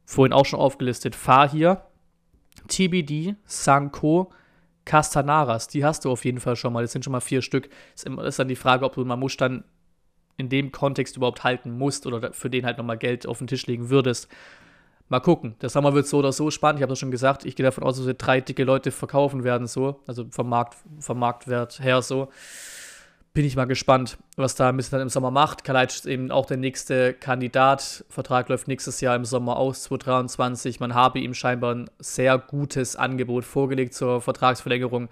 vorhin 0.09 0.33
auch 0.33 0.47
schon 0.47 0.59
aufgelistet, 0.59 1.15
Fahir, 1.15 1.83
TBD, 2.67 3.37
Sanko, 3.45 4.33
Castanaras, 4.87 5.69
die 5.69 5.85
hast 5.85 6.07
du 6.07 6.11
auf 6.11 6.25
jeden 6.25 6.41
Fall 6.41 6.57
schon 6.57 6.73
mal. 6.73 6.81
Das 6.83 6.93
sind 6.93 7.05
schon 7.05 7.13
mal 7.13 7.21
vier 7.21 7.43
Stück. 7.43 7.69
Es 7.95 8.05
ist 8.05 8.39
dann 8.39 8.49
die 8.49 8.57
Frage, 8.57 8.87
ob 8.87 8.95
du 8.95 9.05
Mamusch 9.05 9.37
dann 9.37 9.65
in 10.39 10.49
dem 10.49 10.73
Kontext 10.73 11.19
überhaupt 11.19 11.45
halten 11.45 11.77
musst 11.77 12.07
oder 12.07 12.33
für 12.33 12.49
den 12.49 12.65
halt 12.65 12.79
nochmal 12.79 12.97
Geld 12.97 13.27
auf 13.27 13.37
den 13.37 13.49
Tisch 13.49 13.67
legen 13.67 13.91
würdest. 13.91 14.29
Mal 15.11 15.21
gucken. 15.21 15.57
Der 15.61 15.69
Sommer 15.69 15.93
wird 15.93 16.07
so 16.07 16.19
oder 16.19 16.33
so 16.33 16.51
spannend. 16.51 16.79
Ich 16.79 16.83
habe 16.83 16.93
das 16.93 16.99
schon 16.99 17.11
gesagt. 17.11 17.45
Ich 17.45 17.55
gehe 17.55 17.65
davon 17.65 17.85
aus, 17.85 17.99
dass 17.99 18.07
wir 18.07 18.15
drei 18.15 18.41
dicke 18.41 18.65
Leute 18.65 18.91
verkaufen 18.91 19.45
werden, 19.45 19.67
so. 19.67 20.01
Also 20.07 20.25
vom, 20.31 20.49
Markt, 20.49 20.79
vom 21.01 21.19
Marktwert 21.19 21.81
her 21.81 22.01
so 22.01 22.29
bin 23.35 23.45
ich 23.45 23.57
mal 23.57 23.67
gespannt, 23.67 24.19
was 24.37 24.55
da 24.55 24.69
ein 24.69 24.77
bisschen 24.77 24.99
dann 24.99 25.03
im 25.03 25.09
Sommer 25.09 25.31
macht. 25.31 25.63
Kalajdzic 25.63 26.01
ist 26.01 26.07
eben 26.07 26.31
auch 26.31 26.47
der 26.47 26.57
nächste 26.57 27.15
Kandidat. 27.15 28.05
Vertrag 28.09 28.49
läuft 28.49 28.69
nächstes 28.69 29.01
Jahr 29.01 29.15
im 29.15 29.25
Sommer 29.25 29.57
aus, 29.57 29.83
2023. 29.85 30.81
Man 30.81 30.95
habe 30.95 31.21
ihm 31.21 31.35
scheinbar 31.35 31.75
ein 31.75 31.91
sehr 31.99 32.39
gutes 32.39 32.97
Angebot 32.97 33.45
vorgelegt 33.45 33.95
zur 33.95 34.21
Vertragsverlängerung. 34.21 35.09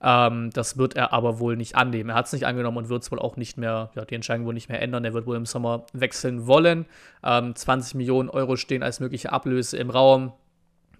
Ähm, 0.00 0.50
das 0.52 0.78
wird 0.78 0.94
er 0.94 1.12
aber 1.12 1.40
wohl 1.40 1.56
nicht 1.56 1.74
annehmen. 1.74 2.10
Er 2.10 2.16
hat 2.16 2.26
es 2.26 2.32
nicht 2.32 2.46
angenommen 2.46 2.76
und 2.76 2.88
wird 2.88 3.02
es 3.02 3.10
wohl 3.10 3.18
auch 3.18 3.36
nicht 3.36 3.58
mehr, 3.58 3.90
ja, 3.96 4.04
die 4.04 4.14
Entscheidung 4.14 4.46
wohl 4.46 4.54
nicht 4.54 4.68
mehr 4.68 4.80
ändern. 4.80 5.04
Er 5.04 5.14
wird 5.14 5.26
wohl 5.26 5.36
im 5.36 5.46
Sommer 5.46 5.86
wechseln 5.92 6.46
wollen. 6.46 6.86
Ähm, 7.24 7.56
20 7.56 7.94
Millionen 7.96 8.28
Euro 8.28 8.56
stehen 8.56 8.82
als 8.82 9.00
mögliche 9.00 9.32
Ablöse 9.32 9.76
im 9.78 9.90
Raum. 9.90 10.32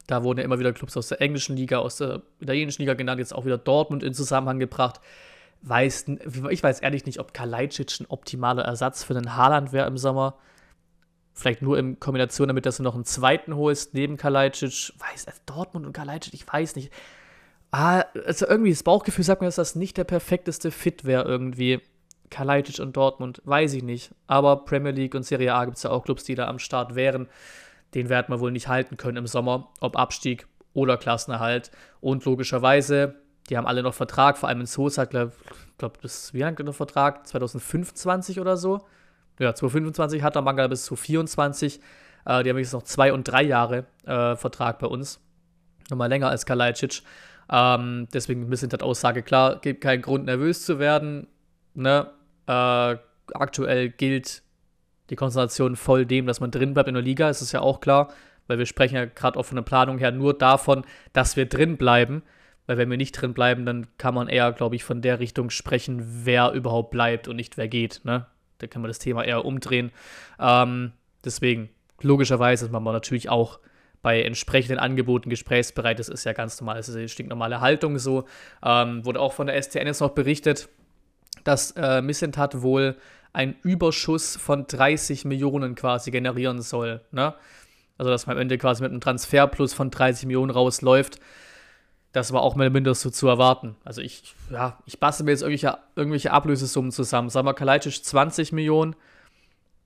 Da 0.09 0.25
wurden 0.25 0.39
ja 0.39 0.45
immer 0.45 0.59
wieder 0.59 0.73
Clubs 0.73 0.97
aus 0.97 1.09
der 1.09 1.21
englischen 1.21 1.57
Liga, 1.57 1.79
aus 1.79 1.99
der 1.99 2.23
italienischen 2.41 2.83
Liga 2.83 2.95
genannt, 2.95 3.19
jetzt 3.21 3.35
auch 3.35 3.45
wieder 3.45 3.59
Dortmund 3.59 4.03
in 4.03 4.15
Zusammenhang 4.15 4.59
gebracht 4.59 5.01
weiß, 5.63 6.07
ich 6.51 6.63
weiß 6.63 6.81
ehrlich 6.81 7.07
nicht, 7.07 7.19
ob 7.19 7.35
Kalajdzic 7.35 8.01
ein 8.01 8.07
optimaler 8.09 8.65
Ersatz 8.65 9.05
für 9.05 9.15
den 9.15 9.37
Haaland 9.37 9.73
wäre 9.73 9.87
im 9.87 9.99
Sommer. 9.99 10.39
Vielleicht 11.35 11.63
nur 11.63 11.79
in 11.79 12.01
Kombination 12.01 12.49
damit, 12.49 12.67
dass 12.67 12.79
du 12.79 12.83
noch 12.83 12.95
einen 12.95 13.05
zweiten 13.05 13.55
holst 13.55 13.95
neben 13.95 14.17
Kalajdzic. 14.17 14.93
Weiß, 14.99 15.27
also 15.27 15.41
Dortmund 15.47 15.87
und 15.87 15.93
Kalajdzic, 15.93 16.35
ich 16.35 16.53
weiß 16.53 16.77
nicht. 16.77 16.93
Ah, 17.71 18.05
also 18.27 18.47
irgendwie 18.47 18.71
das 18.71 18.83
Bauchgefühl 18.83 19.25
sagt 19.25 19.41
mir, 19.41 19.49
dass 19.49 19.57
das 19.57 19.75
nicht 19.75 19.97
der 19.97 20.05
perfekteste 20.05 20.71
Fit 20.71 21.05
wäre 21.05 21.25
irgendwie. 21.25 21.81
Kalajdzic 22.31 22.81
und 22.81 22.97
Dortmund, 22.97 23.41
weiß 23.45 23.75
ich 23.75 23.83
nicht. 23.83 24.11
Aber 24.27 24.65
Premier 24.65 24.93
League 24.93 25.15
und 25.15 25.25
Serie 25.25 25.55
A 25.55 25.65
gibt 25.65 25.77
es 25.77 25.83
ja 25.83 25.91
auch 25.91 26.05
Clubs, 26.05 26.25
die 26.25 26.35
da 26.35 26.47
am 26.47 26.59
Start 26.59 26.95
wären. 26.95 27.29
Den 27.95 28.09
werden 28.09 28.35
wir 28.35 28.41
wohl 28.41 28.53
nicht 28.53 28.69
halten 28.69 28.97
können 28.97 29.17
im 29.17 29.27
Sommer, 29.27 29.71
ob 29.81 29.97
Abstieg 29.97 30.47
oder 30.75 30.97
Klassenerhalt. 30.97 31.71
Und 32.01 32.25
logischerweise 32.25 33.15
die 33.49 33.57
haben 33.57 33.67
alle 33.67 33.83
noch 33.83 33.95
Vertrag, 33.95 34.37
vor 34.39 34.49
allem 34.49 34.61
in 34.61 34.67
Sosa, 34.67 35.05
glaube 35.05 35.33
glaub, 35.79 36.01
bis 36.01 36.35
wie 36.35 36.41
lange 36.41 36.63
noch 36.65 36.75
Vertrag? 36.75 37.27
2025 37.27 38.41
oder 38.41 38.57
so. 38.57 38.87
Ja, 39.39 39.55
2025 39.55 40.23
hat 40.23 40.35
der 40.35 40.43
Manga 40.43 40.67
bis 40.67 40.85
zu 40.85 40.97
24. 40.97 41.81
Äh, 42.25 42.43
die 42.43 42.51
haben 42.51 42.59
jetzt 42.59 42.73
noch 42.73 42.83
zwei 42.83 43.13
und 43.13 43.25
drei 43.25 43.43
Jahre 43.43 43.87
äh, 44.05 44.37
Vertrag 44.37 44.79
bei 44.79 44.87
uns. 44.87 45.21
Nochmal 45.91 46.09
länger 46.09 46.29
als 46.29 46.45
Kalajdzic. 46.45 47.03
Ähm, 47.51 48.09
deswegen 48.13 48.43
ein 48.43 48.51
bisschen 48.51 48.69
das 48.69 48.81
Aussage 48.81 49.23
klar, 49.23 49.61
gibt 49.61 49.81
keinen 49.81 50.03
Grund, 50.03 50.27
nervös 50.27 50.67
zu 50.67 50.79
werden. 50.79 51.29
Ne? 51.75 52.11
Äh, 52.47 52.97
aktuell 53.35 53.89
gilt 53.91 54.43
die 55.11 55.17
Konzentration 55.17 55.77
voll 55.77 56.05
dem, 56.05 56.27
dass 56.27 56.41
man 56.41 56.51
drin 56.51 56.75
bleibt 56.75 56.89
in 56.89 56.95
der 56.95 57.03
Liga, 57.03 57.31
ist 57.31 57.41
es 57.41 57.53
ja 57.53 57.61
auch 57.61 57.81
klar, 57.81 58.13
weil 58.47 58.59
wir 58.59 58.67
sprechen 58.67 58.97
ja 58.97 59.07
gerade 59.07 59.39
auch 59.39 59.45
von 59.45 59.57
der 59.57 59.63
Planung 59.63 59.99
her 59.99 60.13
nur 60.13 60.37
davon, 60.37 60.85
dass 61.15 61.37
wir 61.37 61.47
drin 61.47 61.79
bleiben. 61.79 62.23
Weil 62.69 62.77
wenn 62.77 62.91
wir 62.91 62.99
nicht 62.99 63.13
drin 63.13 63.33
bleiben, 63.33 63.65
dann 63.65 63.87
kann 63.97 64.15
man 64.15 64.29
eher, 64.29 64.53
glaube 64.53 64.77
ich, 64.77 64.85
von 64.85 65.01
der 65.01 65.21
Richtung 65.21 65.49
sprechen, 65.49 66.05
wer 66.25 66.53
überhaupt 66.53 66.91
bleibt 66.91 67.27
und 67.27 67.37
nicht 67.37 67.57
wer 67.57 67.67
geht. 67.67 68.03
Ne? 68.05 68.27
Da 68.59 68.67
kann 68.67 68.83
man 68.83 68.91
das 68.91 68.99
Thema 68.99 69.25
eher 69.25 69.47
umdrehen. 69.47 69.91
Ähm, 70.39 70.93
deswegen, 71.25 71.71
logischerweise 72.03 72.67
ist 72.67 72.71
man 72.71 72.85
natürlich 72.85 73.31
auch 73.31 73.59
bei 74.03 74.23
entsprechenden 74.23 74.79
Angeboten 74.79 75.31
gesprächsbereit. 75.31 75.99
Das 75.99 76.11
ist 76.11 76.25
ja 76.25 76.35
ganz 76.35 76.61
normal. 76.61 76.77
Das 76.77 76.91
ist 76.91 76.97
eine 76.97 77.09
stinknormale 77.09 77.63
Haltung 77.63 77.99
so. 77.99 78.27
Ähm, 78.63 79.03
wurde 79.03 79.19
auch 79.19 79.33
von 79.33 79.47
der 79.47 79.61
STN 79.61 79.87
jetzt 79.87 80.01
noch 80.01 80.11
berichtet, 80.11 80.69
dass 81.45 81.71
äh, 81.71 82.03
Missentat 82.03 82.61
wohl 82.61 82.97
einen 83.33 83.57
Überschuss 83.63 84.37
von 84.37 84.67
30 84.67 85.25
Millionen 85.25 85.75
quasi 85.75 86.11
generieren 86.11 86.61
soll. 86.61 87.01
Ne? 87.13 87.35
Also, 87.97 88.11
dass 88.11 88.27
man 88.27 88.37
am 88.37 88.43
Ende 88.43 88.59
quasi 88.59 88.83
mit 88.83 88.93
einem 88.93 89.01
Transferplus 89.01 89.73
von 89.73 89.91
30 89.91 90.27
Millionen 90.27 90.51
rausläuft 90.51 91.19
das 92.13 92.33
war 92.33 92.43
auch 92.43 92.55
oder 92.55 92.71
minder 92.71 92.95
so 92.95 93.11
zu 93.11 93.29
erwarten. 93.29 93.77
Also 93.85 94.01
ich, 94.01 94.35
ja, 94.51 94.79
ich 94.87 94.99
bastel 94.99 95.25
mir 95.25 95.33
jetzt 95.33 95.43
irgendwelche, 95.43 95.79
irgendwelche 95.95 96.33
Ablösesummen 96.33 96.91
zusammen. 96.91 97.29
Sagen 97.29 97.47
wir 97.47 97.55
Kalajdzic 97.55 98.05
20 98.05 98.53
Millionen, 98.53 98.97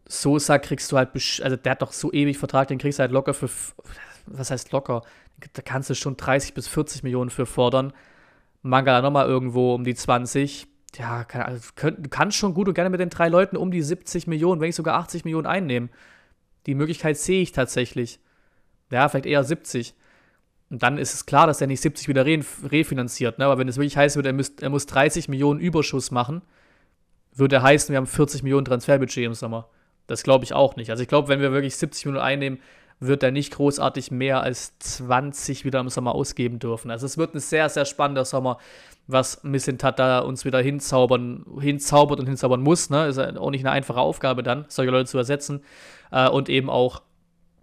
Sosa 0.07 0.59
kriegst 0.59 0.91
du 0.93 0.99
halt, 0.99 1.11
also 1.15 1.57
der 1.57 1.73
hat 1.73 1.83
doch 1.83 1.93
so 1.93 2.13
ewig 2.13 2.39
Vertrag, 2.39 2.69
den 2.69 2.79
kriegst 2.79 2.99
du 2.99 3.03
halt 3.03 3.13
locker 3.13 3.35
für, 3.35 3.49
was 4.27 4.51
heißt 4.51 4.73
locker? 4.73 5.03
Da 5.55 5.63
kannst 5.63 5.91
du 5.91 5.95
schon 5.95 6.17
30 6.17 6.55
bis 6.55 6.69
40 6.69 7.03
Millionen 7.03 7.31
für 7.31 7.47
fordern. 7.47 7.93
Mangala 8.63 9.03
nochmal 9.03 9.27
irgendwo 9.27 9.75
um 9.75 9.85
die 9.85 9.95
20. 9.95 10.69
Ja, 10.97 11.25
kann, 11.25 11.43
also, 11.43 11.71
könnt, 11.75 12.05
du 12.05 12.09
kannst 12.09 12.37
schon 12.37 12.55
gut 12.55 12.69
und 12.69 12.75
gerne 12.75 12.91
mit 12.91 13.01
den 13.01 13.11
drei 13.11 13.29
Leuten 13.29 13.57
um 13.57 13.71
die 13.71 13.83
70 13.83 14.27
Millionen, 14.27 14.61
wenn 14.61 14.69
nicht 14.69 14.77
sogar 14.77 14.97
80 14.99 15.25
Millionen 15.25 15.47
einnehmen. 15.47 15.91
Die 16.67 16.75
Möglichkeit 16.75 17.17
sehe 17.17 17.43
ich 17.43 17.51
tatsächlich. 17.53 18.21
Ja, 18.91 19.09
vielleicht 19.09 19.27
eher 19.27 19.43
70. 19.43 19.95
Und 20.73 20.83
dann 20.83 20.97
ist 20.97 21.13
es 21.13 21.27
klar, 21.27 21.47
dass 21.47 21.61
er 21.61 21.67
nicht 21.67 21.83
70 21.83 22.09
wieder 22.09 22.25
refinanziert. 22.25 23.39
Ne? 23.39 23.45
Aber 23.45 23.59
wenn 23.59 23.69
es 23.69 23.77
wirklich 23.77 23.99
heißt, 23.99 24.17
er, 24.17 24.33
müsst, 24.33 24.63
er 24.63 24.71
muss 24.71 24.87
30 24.87 25.29
Millionen 25.29 25.61
Überschuss 25.61 26.11
machen, 26.11 26.41
würde 27.35 27.61
heißen, 27.61 27.93
wir 27.93 27.99
haben 27.99 28.07
40 28.07 28.43
Millionen 28.43 28.65
Transferbudget 28.65 29.27
im 29.27 29.35
Sommer. 29.35 29.69
Das 30.07 30.23
glaube 30.23 30.47
ich 30.47 30.55
auch 30.55 30.77
nicht. 30.77 30.89
Also 30.89 31.03
ich 31.03 31.11
glaube, 31.11 31.29
wenn 31.29 31.43
wir 31.43 31.53
wirklich 31.53 31.77
70 31.77 32.07
Millionen 32.07 32.25
einnehmen, 32.25 32.59
wird 33.01 33.23
er 33.23 33.33
nicht 33.33 33.53
großartig 33.53 34.13
mehr 34.13 34.43
als 34.43 34.79
20 34.79 35.67
wieder 35.67 35.79
im 35.79 35.91
Sommer 35.91 36.15
ausgeben 36.15 36.59
dürfen. 36.59 36.91
Also 36.91 37.05
es 37.05 37.19
wird 37.19 37.35
ein 37.35 37.41
sehr, 37.41 37.69
sehr 37.69 37.85
spannender 37.85 38.25
Sommer, 38.25 38.57
was 39.07 39.45
Missintat 39.45 39.99
da 39.99 40.21
uns 40.21 40.47
wieder 40.47 40.63
hinzaubern, 40.63 41.45
hinzaubert 41.61 42.19
und 42.19 42.29
hinzaubern 42.29 42.63
muss. 42.63 42.89
Ne? 42.89 43.09
Ist 43.09 43.19
auch 43.19 43.51
nicht 43.51 43.67
eine 43.67 43.73
einfache 43.73 44.01
Aufgabe 44.01 44.43
dann, 44.43 44.65
solche 44.69 44.91
Leute 44.91 45.11
zu 45.11 45.19
ersetzen. 45.19 45.63
Äh, 46.11 46.31
und 46.31 46.49
eben 46.49 46.71
auch 46.71 47.03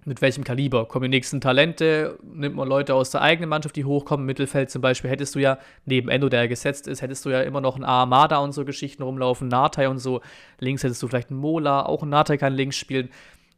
mit 0.10 0.24
welchem 0.24 0.44
Kaliber. 0.44 0.88
Kommen 0.88 1.04
die 1.04 1.18
nächsten 1.18 1.40
Talente, 1.40 2.18
nimmt 2.24 2.56
man 2.56 2.68
Leute 2.68 2.96
aus 2.96 3.12
der 3.12 3.22
eigenen 3.22 3.48
Mannschaft, 3.48 3.76
die 3.76 3.86
hochkommen. 3.86 4.26
Mittelfeld 4.26 4.72
zum 4.72 4.82
Beispiel 4.82 5.08
hättest 5.12 5.36
du 5.36 5.40
ja, 5.40 5.60
neben 5.86 6.10
Endo, 6.10 6.30
der 6.30 6.48
gesetzt 6.48 6.88
ist, 6.88 7.04
hättest 7.04 7.26
du 7.26 7.30
ja 7.30 7.42
immer 7.42 7.62
noch 7.62 7.76
einen 7.76 7.84
Armada 7.84 8.40
und 8.40 8.52
so 8.52 8.66
Geschichten 8.66 9.04
rumlaufen, 9.04 9.48
Natai 9.48 9.88
und 9.88 10.00
so. 10.00 10.22
Links 10.58 10.84
hättest 10.84 11.04
du 11.04 11.08
vielleicht 11.08 11.30
einen 11.30 11.40
Mola, 11.40 11.86
auch 11.86 12.02
ein 12.02 12.10
Natai 12.10 12.38
kann 12.38 12.54
links 12.54 12.76
spielen. 12.76 13.10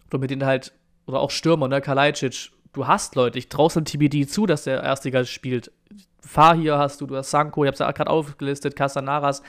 Oder 0.10 0.20
mit 0.20 0.30
denen 0.30 0.46
halt, 0.46 0.74
oder 1.08 1.22
auch 1.22 1.32
Stürmer, 1.32 1.70
ne, 1.70 1.80
Kalajdzic. 1.80 2.52
Du 2.74 2.86
hast 2.86 3.16
Leute, 3.16 3.40
ich 3.40 3.48
traue 3.48 3.72
dem 3.72 3.86
TBD 3.86 4.28
zu, 4.28 4.46
dass 4.46 4.66
der 4.66 4.84
Erstliga 4.84 5.24
spielt. 5.24 5.72
Fahir 6.20 6.78
hast 6.78 7.00
du, 7.00 7.06
du 7.06 7.16
hast 7.16 7.32
Sanko, 7.32 7.64
ich 7.64 7.70
hab's 7.70 7.80
ja 7.80 7.90
gerade 7.94 8.10
aufgelistet, 8.10 8.76
Casanaras. 8.76 9.42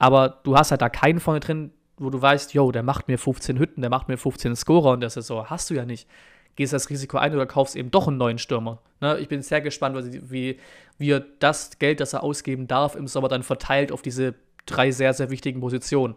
Aber 0.00 0.40
du 0.42 0.56
hast 0.56 0.72
halt 0.72 0.82
da 0.82 0.88
keinen 0.88 1.20
vorne 1.20 1.38
drin, 1.38 1.70
wo 1.96 2.10
du 2.10 2.20
weißt, 2.20 2.54
yo, 2.54 2.72
der 2.72 2.82
macht 2.82 3.06
mir 3.06 3.18
15 3.18 3.56
Hütten, 3.56 3.82
der 3.82 3.90
macht 3.90 4.08
mir 4.08 4.16
15 4.16 4.56
Scorer 4.56 4.94
in 4.94 5.00
der 5.00 5.10
Saison. 5.10 5.48
Hast 5.48 5.70
du 5.70 5.74
ja 5.74 5.84
nicht. 5.84 6.08
Gehst 6.56 6.72
das 6.72 6.90
Risiko 6.90 7.16
ein 7.16 7.34
oder 7.34 7.46
kaufst 7.46 7.76
eben 7.76 7.90
doch 7.90 8.08
einen 8.08 8.18
neuen 8.18 8.38
Stürmer. 8.38 8.82
Ne? 9.00 9.18
Ich 9.18 9.28
bin 9.28 9.42
sehr 9.42 9.60
gespannt, 9.60 9.96
wie, 10.30 10.58
wie 10.98 11.10
er 11.10 11.24
das 11.38 11.78
Geld, 11.78 12.00
das 12.00 12.12
er 12.12 12.22
ausgeben 12.22 12.66
darf, 12.66 12.96
im 12.96 13.06
Sommer 13.06 13.28
dann 13.28 13.42
verteilt 13.42 13.92
auf 13.92 14.02
diese 14.02 14.34
drei 14.66 14.90
sehr, 14.90 15.14
sehr 15.14 15.30
wichtigen 15.30 15.60
Positionen. 15.60 16.14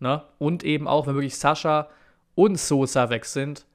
Ne? 0.00 0.22
Und 0.38 0.64
eben 0.64 0.88
auch, 0.88 1.06
wenn 1.06 1.14
wirklich 1.14 1.36
Sascha 1.36 1.88
und 2.34 2.58
Sosa 2.58 3.10
weg 3.10 3.24
sind, 3.24 3.66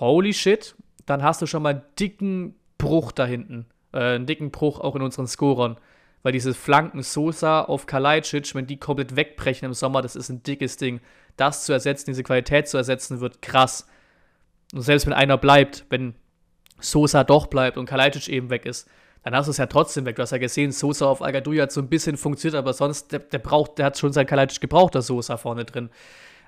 holy 0.00 0.34
shit, 0.34 0.74
dann 1.06 1.22
hast 1.22 1.40
du 1.40 1.46
schon 1.46 1.62
mal 1.62 1.70
einen 1.70 1.82
dicken 1.98 2.54
Bruch 2.76 3.12
da 3.12 3.24
hinten. 3.24 3.66
Äh, 3.92 4.16
einen 4.16 4.26
dicken 4.26 4.50
Bruch 4.50 4.80
auch 4.80 4.94
in 4.96 5.02
unseren 5.02 5.26
Scorern 5.26 5.78
weil 6.22 6.32
diese 6.32 6.54
Flanken 6.54 7.02
Sosa 7.02 7.62
auf 7.62 7.86
Kalajdzic, 7.86 8.54
wenn 8.54 8.66
die 8.66 8.78
komplett 8.78 9.16
wegbrechen 9.16 9.66
im 9.66 9.74
Sommer, 9.74 10.02
das 10.02 10.16
ist 10.16 10.28
ein 10.28 10.42
dickes 10.42 10.76
Ding. 10.76 11.00
Das 11.36 11.64
zu 11.64 11.72
ersetzen, 11.72 12.10
diese 12.10 12.22
Qualität 12.22 12.68
zu 12.68 12.76
ersetzen, 12.76 13.20
wird 13.20 13.40
krass. 13.42 13.86
Und 14.74 14.82
selbst 14.82 15.06
wenn 15.06 15.12
einer 15.12 15.38
bleibt, 15.38 15.84
wenn 15.90 16.14
Sosa 16.80 17.24
doch 17.24 17.46
bleibt 17.46 17.76
und 17.76 17.86
Kalajdzic 17.86 18.28
eben 18.28 18.50
weg 18.50 18.66
ist, 18.66 18.88
dann 19.22 19.34
hast 19.34 19.46
du 19.46 19.50
es 19.50 19.56
ja 19.56 19.66
trotzdem 19.66 20.04
weg. 20.06 20.16
Du 20.16 20.22
hast 20.22 20.30
ja 20.30 20.38
gesehen, 20.38 20.72
Sosa 20.72 21.06
auf 21.06 21.22
Agaduja 21.22 21.64
hat 21.64 21.72
so 21.72 21.80
ein 21.80 21.88
bisschen 21.88 22.16
funktioniert, 22.16 22.58
aber 22.58 22.72
sonst, 22.72 23.12
der, 23.12 23.20
der 23.20 23.38
braucht, 23.38 23.78
der 23.78 23.86
hat 23.86 23.98
schon 23.98 24.12
sein 24.12 24.26
Kalajdzic 24.26 24.60
gebraucht, 24.60 24.94
der 24.94 25.02
Sosa 25.02 25.36
vorne 25.36 25.64
drin. 25.64 25.90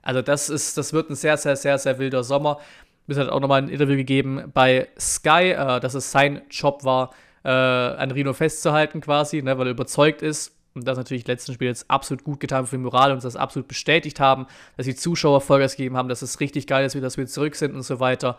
Also 0.02 0.22
das 0.22 0.48
ist, 0.48 0.78
das 0.78 0.92
wird 0.92 1.10
ein 1.10 1.16
sehr, 1.16 1.36
sehr, 1.36 1.56
sehr, 1.56 1.78
sehr 1.78 1.98
wilder 1.98 2.24
Sommer. 2.24 2.58
Bis 3.06 3.18
hat 3.18 3.28
auch 3.28 3.40
nochmal 3.40 3.62
ein 3.62 3.68
Interview 3.68 3.96
gegeben 3.96 4.50
bei 4.54 4.88
Sky, 4.98 5.50
äh, 5.50 5.80
dass 5.80 5.94
es 5.94 6.10
sein 6.12 6.42
Job 6.50 6.84
war, 6.84 7.10
äh, 7.44 7.48
an 7.48 8.10
Rino 8.10 8.32
festzuhalten 8.32 9.00
quasi, 9.00 9.42
ne, 9.42 9.58
weil 9.58 9.66
er 9.66 9.72
überzeugt 9.72 10.22
ist. 10.22 10.56
Und 10.74 10.86
das 10.86 10.96
natürlich 10.96 11.26
letzten 11.26 11.52
Spiel 11.52 11.68
jetzt 11.68 11.90
absolut 11.90 12.22
gut 12.22 12.38
getan 12.38 12.66
für 12.66 12.76
die 12.76 12.82
Moral 12.82 13.12
und 13.12 13.24
das 13.24 13.36
absolut 13.36 13.66
bestätigt 13.66 14.20
haben, 14.20 14.46
dass 14.76 14.86
die 14.86 14.94
Zuschauer 14.94 15.40
Vollgas 15.40 15.76
gegeben 15.76 15.96
haben, 15.96 16.08
dass 16.08 16.22
es 16.22 16.38
richtig 16.38 16.66
geil 16.66 16.84
ist, 16.84 16.94
dass 16.94 17.16
wir 17.16 17.26
zurück 17.26 17.56
sind 17.56 17.74
und 17.74 17.82
so 17.82 17.98
weiter. 17.98 18.36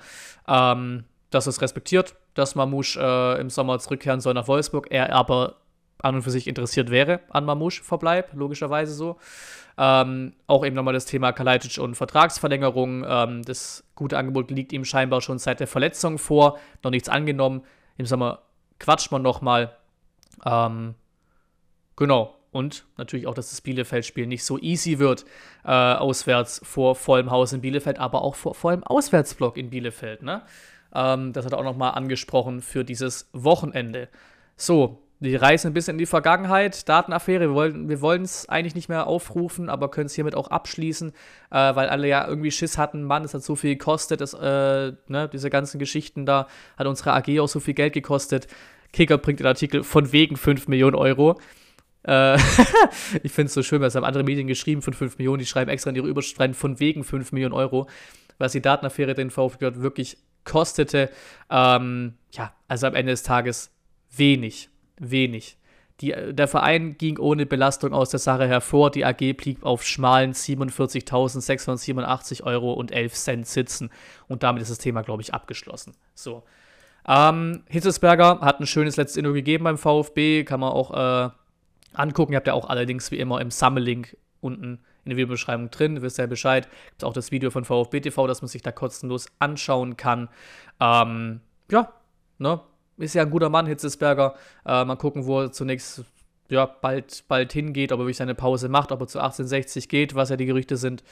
Ähm, 0.48 1.04
dass 1.30 1.48
es 1.48 1.62
respektiert, 1.62 2.16
dass 2.34 2.56
Mamouche 2.56 3.00
äh, 3.00 3.42
im 3.42 3.50
Sommer 3.50 3.80
zurückkehren 3.80 4.22
soll 4.22 4.34
nach 4.34 4.48
Wolfsburg. 4.48 4.88
Er 4.92 5.14
aber 5.14 5.56
an 6.00 6.16
und 6.16 6.22
für 6.24 6.32
sich 6.32 6.48
interessiert 6.48 6.90
wäre 6.90 7.22
an 7.30 7.46
Mamouche 7.46 7.84
Verbleib, 7.84 8.34
logischerweise 8.34 8.94
so. 8.94 9.18
Ähm, 9.78 10.34
auch 10.48 10.66
eben 10.66 10.76
nochmal 10.76 10.94
das 10.94 11.06
Thema 11.06 11.32
Kalajdzic 11.32 11.82
und 11.82 11.96
Vertragsverlängerung. 11.96 13.06
Ähm, 13.08 13.44
das 13.44 13.84
gute 13.96 14.18
Angebot 14.18 14.52
liegt 14.52 14.74
ihm 14.74 14.86
scheinbar 14.86 15.22
schon 15.22 15.40
seit 15.40 15.60
der 15.60 15.68
Verletzung 15.68 16.18
vor, 16.18 16.60
noch 16.84 16.92
nichts 16.92 17.10
angenommen. 17.10 17.64
Im 17.98 18.06
Sommer 18.06 18.42
quatscht 18.80 19.12
man 19.12 19.22
nochmal. 19.22 19.76
Ähm, 20.46 20.96
genau. 21.96 22.36
Und 22.52 22.86
natürlich 22.98 23.28
auch, 23.28 23.34
dass 23.34 23.50
das 23.50 23.62
Bielefeld-Spiel 23.62 24.28
nicht 24.28 24.44
so 24.44 24.60
easy 24.60 25.00
wird, 25.00 25.24
äh, 25.64 25.70
auswärts 25.72 26.60
vor 26.64 26.96
vollem 26.96 27.32
Haus 27.32 27.54
in 27.54 27.62
Bielefeld, 27.62 27.98
aber 27.98 28.24
auch 28.24 28.36
vor 28.36 28.56
vollem 28.56 28.84
Auswärtsblock 28.84 29.56
in 29.56 29.70
Bielefeld. 29.70 30.22
Ne? 30.22 30.42
Ähm, 30.94 31.32
das 31.32 31.46
hat 31.46 31.54
er 31.54 31.60
auch 31.60 31.64
nochmal 31.64 31.94
angesprochen 31.94 32.62
für 32.62 32.84
dieses 32.84 33.30
Wochenende. 33.32 34.10
So, 34.58 35.02
die 35.22 35.36
reisen 35.36 35.68
ein 35.68 35.74
bisschen 35.74 35.96
in 35.96 36.00
die 36.00 36.08
Vergangenheit. 36.08 36.90
Datenaffäre, 36.90 37.56
wir 37.56 38.02
wollen 38.02 38.24
es 38.24 38.50
eigentlich 38.50 38.74
nicht 38.74 38.90
mehr 38.90 39.06
aufrufen, 39.06 39.70
aber 39.70 39.92
können 39.92 40.08
es 40.08 40.16
hiermit 40.16 40.36
auch 40.36 40.48
abschließen, 40.48 41.12
äh, 41.52 41.76
weil 41.76 41.90
alle 41.90 42.08
ja 42.08 42.28
irgendwie 42.28 42.50
Schiss 42.50 42.80
hatten, 42.80 43.04
Mann, 43.04 43.24
es 43.24 43.36
hat 43.36 43.44
so 43.44 43.56
viel 43.56 43.76
gekostet, 43.76 44.20
das, 44.20 44.34
äh, 44.34 44.94
ne, 45.08 45.30
diese 45.32 45.52
ganzen 45.52 45.78
Geschichten 45.78 46.26
da, 46.26 46.48
hat 46.76 46.88
unsere 46.88 47.14
AG 47.14 47.40
auch 47.40 47.48
so 47.48 47.60
viel 47.60 47.76
Geld 47.76 47.94
gekostet. 47.94 48.48
Kicker 48.94 49.20
bringt 49.20 49.40
den 49.40 49.48
Artikel 49.48 49.84
von 49.84 50.12
wegen 50.12 50.38
5 50.38 50.68
Millionen 50.68 50.96
Euro. 50.96 51.40
Äh, 52.04 52.38
ich 53.24 53.32
finde 53.32 53.48
es 53.48 53.54
so 53.54 53.64
schön, 53.64 53.82
weil 53.82 53.88
es 53.88 53.96
haben 53.96 54.06
andere 54.06 54.24
Medien 54.24 54.48
geschrieben 54.48 54.82
von 54.82 54.94
5 54.94 55.18
Millionen, 55.18 55.40
die 55.40 55.46
schreiben 55.46 55.70
extra 55.70 55.90
in 55.90 55.96
ihre 55.96 56.08
Überschriften 56.08 56.54
von 56.54 56.80
wegen 56.80 57.04
5 57.04 57.32
Millionen 57.32 57.54
Euro, 57.54 57.88
was 58.38 58.54
die 58.54 58.62
Datenaffäre 58.62 59.14
den 59.14 59.30
VfB 59.30 59.76
wirklich 59.76 60.18
kostete. 60.44 61.10
Ähm, 61.50 62.16
ja, 62.32 62.54
also 62.68 62.88
am 62.88 62.96
Ende 62.96 63.12
des 63.12 63.24
Tages 63.24 63.72
wenig 64.16 64.70
wenig. 65.02 65.58
Die, 66.00 66.16
der 66.32 66.48
Verein 66.48 66.98
ging 66.98 67.20
ohne 67.20 67.46
Belastung 67.46 67.94
aus 67.94 68.10
der 68.10 68.20
Sache 68.20 68.48
hervor. 68.48 68.90
Die 68.92 69.06
AG 69.06 69.34
blieb 69.34 69.64
auf 69.64 69.84
schmalen 69.84 70.34
47.687 70.34 72.44
Euro 72.44 72.74
und 72.74 72.92
11 72.92 73.14
Cent 73.14 73.48
sitzen. 73.48 73.92
Und 74.28 74.44
damit 74.44 74.64
ist 74.64 74.72
das 74.72 74.80
Thema, 74.80 75.04
glaube 75.04 75.22
ich, 75.22 75.34
abgeschlossen. 75.34 75.94
So. 76.16 76.44
Ähm, 77.08 77.64
Hitzesberger 77.68 78.42
hat 78.42 78.60
ein 78.60 78.68
schönes 78.68 78.98
letztes 78.98 79.18
Interview 79.18 79.36
gegeben 79.36 79.64
beim 79.66 79.78
VfB. 79.78 80.44
Kann 80.44 80.60
man 80.60 80.72
auch 80.72 80.92
äh, 80.92 81.30
angucken. 81.94 82.34
Ihr 82.34 82.38
habt 82.38 82.48
ja 82.48 82.54
auch 82.54 82.70
allerdings 82.70 83.12
wie 83.12 83.20
immer 83.20 83.42
im 83.42 83.52
Sammelink 83.52 84.18
unten 84.40 84.80
in 85.04 85.10
der 85.10 85.18
Videobeschreibung 85.18 85.72
drin. 85.72 85.96
Ihr 85.96 86.02
wisst 86.02 86.18
ja 86.18 86.28
Bescheid. 86.28 86.68
Gibt 86.92 87.04
auch 87.04 87.14
das 87.14 87.32
Video 87.32 87.50
von 87.50 87.66
VfB 87.66 88.02
TV, 88.02 88.28
dass 88.28 88.42
man 88.42 88.50
sich 88.50 88.62
da 88.62 88.72
kostenlos 88.72 89.28
anschauen 89.40 89.98
kann. 89.98 90.30
Ähm, 90.80 91.42
ja, 91.70 91.92
ne? 92.38 92.62
ist 92.98 93.16
ja 93.16 93.24
ein 93.24 93.30
guter 93.30 93.50
Mann, 93.50 93.66
Hitzesberger. 93.66 94.36
Äh, 94.66 94.86
mal 94.86 94.96
gucken, 94.96 95.26
wo 95.26 95.42
er 95.42 95.52
zunächst 95.52 96.04
ja, 96.50 96.66
bald, 96.66 97.24
bald 97.28 97.54
hingeht, 97.54 97.92
ob 97.92 98.00
er 98.00 98.04
wirklich 98.04 98.18
seine 98.18 98.36
Pause 98.36 98.70
macht, 98.70 98.92
ob 98.92 99.02
er 99.02 99.08
zu 99.08 99.20
1860 99.20 99.90
geht, 99.90 100.16
was 100.16 100.30
ja 100.30 100.36
die 100.36 100.46
Gerüchte 100.46 100.78
sind. 100.78 101.04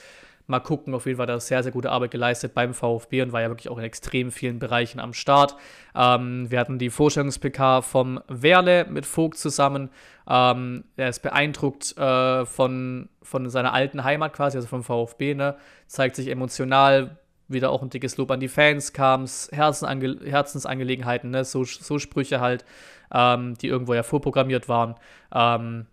Mal 0.50 0.60
gucken, 0.60 0.96
auf 0.96 1.06
jeden 1.06 1.18
Fall 1.18 1.28
hat 1.28 1.36
er 1.36 1.40
sehr, 1.40 1.62
sehr 1.62 1.72
gute 1.72 1.92
Arbeit 1.92 2.10
geleistet 2.10 2.56
beim 2.56 2.74
VfB 2.74 3.22
und 3.22 3.32
war 3.32 3.42
ja 3.42 3.50
wirklich 3.50 3.70
auch 3.70 3.78
in 3.78 3.84
extrem 3.84 4.32
vielen 4.32 4.58
Bereichen 4.58 5.00
am 5.00 5.14
Start. 5.14 5.56
Ähm, 5.96 6.50
wir 6.50 6.60
hatten 6.60 6.80
die 6.80 6.90
Vorstellungs-PK 6.90 7.84
vom 7.84 8.20
Werle 8.28 8.88
mit 8.90 9.06
Vogt 9.06 9.38
zusammen. 9.38 9.92
Ähm, 10.28 10.86
er 10.98 11.10
ist 11.10 11.20
beeindruckt 11.22 11.96
äh, 12.00 12.48
von, 12.48 13.10
von 13.22 13.48
seiner 13.52 13.74
alten 13.74 14.04
Heimat 14.04 14.34
quasi, 14.34 14.58
also 14.58 14.68
vom 14.68 14.84
VfB, 14.84 15.36
ne? 15.36 15.56
zeigt 15.86 16.16
sich 16.16 16.30
emotional, 16.30 17.20
wieder 17.48 17.70
auch 17.70 17.84
ein 17.84 17.92
dickes 17.92 18.18
Lob 18.18 18.32
an 18.32 18.40
die 18.40 18.48
Fans 18.48 18.92
kam, 18.92 19.28
Herzensange 19.52 20.20
Herzensangelegenheiten, 20.26 21.30
ne? 21.30 21.46
so, 21.46 21.64
so 21.64 22.00
Sprüche 22.00 22.40
halt, 22.42 22.66
ähm, 23.14 23.54
die 23.56 23.68
irgendwo 23.68 23.94
ja 23.94 24.02
vorprogrammiert 24.02 24.68
waren. 24.68 24.96
Ähm, 25.32 25.86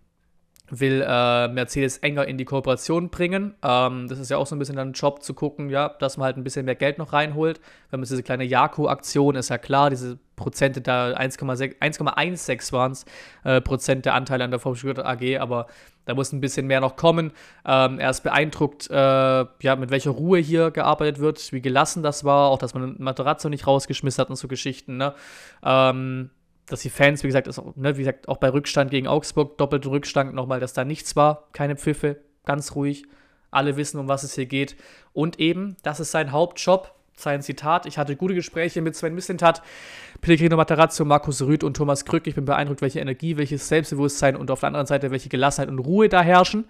will 0.69 1.03
äh, 1.07 1.47
Mercedes 1.47 1.97
enger 1.99 2.27
in 2.27 2.37
die 2.37 2.45
Kooperation 2.45 3.09
bringen. 3.09 3.55
Ähm, 3.63 4.07
das 4.07 4.19
ist 4.19 4.29
ja 4.29 4.37
auch 4.37 4.47
so 4.47 4.55
ein 4.55 4.59
bisschen 4.59 4.75
dann 4.75 4.89
ein 4.89 4.93
Job 4.93 5.23
zu 5.23 5.33
gucken, 5.33 5.69
ja, 5.69 5.89
dass 5.99 6.17
man 6.17 6.25
halt 6.25 6.37
ein 6.37 6.43
bisschen 6.43 6.65
mehr 6.65 6.75
Geld 6.75 6.97
noch 6.97 7.13
reinholt. 7.13 7.59
Wenn 7.89 7.99
man 7.99 8.07
diese 8.07 8.23
kleine 8.23 8.43
Jako-Aktion 8.43 9.35
ist 9.35 9.49
ja 9.49 9.57
klar, 9.57 9.89
diese 9.89 10.19
Prozente 10.35 10.81
da 10.81 11.13
1,16 11.13 12.71
waren 12.73 12.91
es, 12.91 13.05
äh, 13.43 13.61
Prozent 13.61 14.05
der 14.05 14.13
Anteile 14.13 14.43
an 14.43 14.51
der 14.51 14.59
VfB 14.59 15.01
AG, 15.01 15.39
aber 15.39 15.67
da 16.05 16.13
muss 16.13 16.31
ein 16.31 16.41
bisschen 16.41 16.67
mehr 16.67 16.79
noch 16.79 16.95
kommen. 16.95 17.31
Ähm, 17.65 17.99
er 17.99 18.09
ist 18.09 18.21
beeindruckt, 18.21 18.89
äh, 18.89 18.93
ja, 18.93 19.75
mit 19.77 19.89
welcher 19.89 20.11
Ruhe 20.11 20.39
hier 20.39 20.71
gearbeitet 20.71 21.19
wird, 21.19 21.51
wie 21.51 21.61
gelassen 21.61 22.03
das 22.03 22.23
war, 22.23 22.49
auch 22.49 22.59
dass 22.59 22.73
man 22.73 22.95
Materazzo 22.99 23.49
nicht 23.49 23.67
rausgeschmissen 23.67 24.21
hat 24.21 24.29
und 24.29 24.35
so 24.35 24.47
Geschichten, 24.47 24.97
ne? 24.97 25.13
Ähm, 25.63 26.29
dass 26.67 26.81
die 26.81 26.89
Fans, 26.89 27.23
wie 27.23 27.27
gesagt, 27.27 27.47
ist, 27.47 27.61
ne, 27.75 27.95
wie 27.95 28.01
gesagt, 28.01 28.27
auch 28.27 28.37
bei 28.37 28.49
Rückstand 28.49 28.91
gegen 28.91 29.07
Augsburg, 29.07 29.57
doppelten 29.57 29.89
Rückstand 29.89 30.33
nochmal, 30.33 30.59
dass 30.59 30.73
da 30.73 30.85
nichts 30.85 31.15
war, 31.15 31.47
keine 31.53 31.75
Pfiffe, 31.75 32.17
ganz 32.45 32.75
ruhig. 32.75 33.05
Alle 33.49 33.77
wissen, 33.77 33.99
um 33.99 34.09
was 34.09 34.23
es 34.23 34.35
hier 34.35 34.45
geht. 34.45 34.75
Und 35.13 35.39
eben, 35.39 35.77
das 35.81 36.01
ist 36.01 36.11
sein 36.11 36.33
Hauptjob, 36.33 36.93
sein 37.15 37.41
Zitat. 37.41 37.85
Ich 37.85 37.97
hatte 37.97 38.17
gute 38.17 38.35
Gespräche 38.35 38.81
mit 38.81 38.95
Sven 38.95 39.15
Mislintat, 39.15 39.63
Pellegrino 40.19 40.57
Matarazzo, 40.57 41.05
Markus 41.05 41.41
Rüth 41.41 41.63
und 41.63 41.75
Thomas 41.75 42.03
Krück. 42.03 42.27
Ich 42.27 42.35
bin 42.35 42.43
beeindruckt, 42.43 42.81
welche 42.81 42.99
Energie, 42.99 43.37
welches 43.37 43.69
Selbstbewusstsein 43.69 44.35
und 44.35 44.51
auf 44.51 44.59
der 44.59 44.67
anderen 44.67 44.85
Seite 44.85 45.09
welche 45.09 45.29
Gelassenheit 45.29 45.69
und 45.69 45.79
Ruhe 45.79 46.09
da 46.09 46.21
herrschen. 46.21 46.65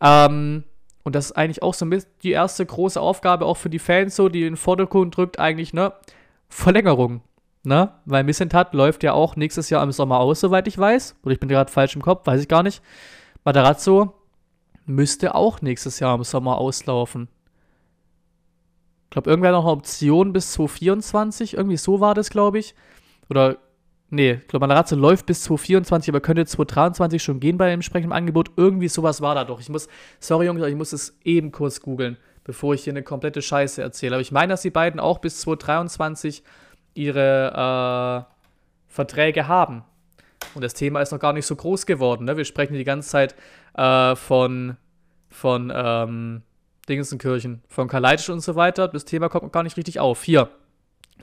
Ähm, 0.00 0.62
und 1.02 1.16
das 1.16 1.26
ist 1.26 1.32
eigentlich 1.32 1.62
auch 1.62 1.74
so 1.74 1.84
die 2.22 2.30
erste 2.30 2.64
große 2.64 3.00
Aufgabe 3.00 3.44
auch 3.44 3.56
für 3.56 3.70
die 3.70 3.80
Fans, 3.80 4.14
so, 4.14 4.28
die 4.28 4.40
in 4.40 4.52
den 4.52 4.56
Vordergrund 4.56 5.16
drückt, 5.16 5.40
eigentlich, 5.40 5.74
ne? 5.74 5.92
Verlängerung. 6.48 7.22
Ne? 7.64 7.92
Weil 8.06 8.24
Missentat 8.24 8.74
läuft 8.74 9.04
ja 9.04 9.12
auch 9.12 9.36
nächstes 9.36 9.70
Jahr 9.70 9.82
im 9.82 9.92
Sommer 9.92 10.18
aus, 10.18 10.40
soweit 10.40 10.66
ich 10.66 10.78
weiß. 10.78 11.16
Oder 11.22 11.32
ich 11.32 11.40
bin 11.40 11.48
gerade 11.48 11.70
falsch 11.70 11.94
im 11.94 12.02
Kopf, 12.02 12.26
weiß 12.26 12.40
ich 12.40 12.48
gar 12.48 12.62
nicht. 12.62 12.82
Matarazzo 13.44 14.14
müsste 14.84 15.34
auch 15.34 15.62
nächstes 15.62 16.00
Jahr 16.00 16.16
im 16.16 16.24
Sommer 16.24 16.58
auslaufen. 16.58 17.28
Ich 19.04 19.10
glaube, 19.10 19.30
irgendwer 19.30 19.52
noch 19.52 19.64
eine 19.64 19.72
Option 19.72 20.32
bis 20.32 20.52
2024. 20.52 21.54
Irgendwie 21.54 21.76
so 21.76 22.00
war 22.00 22.14
das, 22.14 22.30
glaube 22.30 22.58
ich. 22.58 22.74
Oder, 23.30 23.58
nee, 24.10 24.32
ich 24.32 24.48
glaube, 24.48 24.66
Matarazzo 24.66 24.96
läuft 24.96 25.26
bis 25.26 25.42
2024, 25.44 26.08
aber 26.08 26.20
könnte 26.20 26.44
2023 26.44 27.22
schon 27.22 27.38
gehen 27.38 27.58
bei 27.58 27.66
dem 27.66 27.74
entsprechenden 27.74 28.12
Angebot. 28.12 28.50
Irgendwie 28.56 28.88
sowas 28.88 29.20
war 29.20 29.36
da 29.36 29.44
doch. 29.44 29.60
Ich 29.60 29.68
muss, 29.68 29.86
sorry 30.18 30.46
Jungs, 30.46 30.66
ich 30.66 30.74
muss 30.74 30.92
es 30.92 31.16
eben 31.22 31.52
kurz 31.52 31.80
googeln, 31.80 32.16
bevor 32.42 32.74
ich 32.74 32.82
hier 32.82 32.92
eine 32.92 33.04
komplette 33.04 33.40
Scheiße 33.40 33.80
erzähle. 33.82 34.16
Aber 34.16 34.22
ich 34.22 34.32
meine, 34.32 34.52
dass 34.52 34.62
die 34.62 34.70
beiden 34.70 34.98
auch 34.98 35.18
bis 35.18 35.40
2023 35.42 36.42
ihre 36.94 38.26
äh, 38.28 38.92
Verträge 38.92 39.48
haben. 39.48 39.84
Und 40.54 40.62
das 40.62 40.74
Thema 40.74 41.00
ist 41.00 41.12
noch 41.12 41.18
gar 41.20 41.32
nicht 41.32 41.46
so 41.46 41.56
groß 41.56 41.86
geworden. 41.86 42.24
Ne? 42.24 42.36
Wir 42.36 42.44
sprechen 42.44 42.74
die 42.74 42.84
ganze 42.84 43.08
Zeit 43.08 43.34
äh, 43.74 44.14
von, 44.16 44.76
von 45.30 45.72
ähm, 45.74 46.42
Dingensenkirchen, 46.88 47.62
von 47.68 47.88
Kaleitisch 47.88 48.28
und 48.28 48.40
so 48.40 48.54
weiter. 48.54 48.88
Das 48.88 49.04
Thema 49.04 49.28
kommt 49.28 49.44
noch 49.44 49.52
gar 49.52 49.62
nicht 49.62 49.76
richtig 49.76 50.00
auf. 50.00 50.22
Hier, 50.22 50.50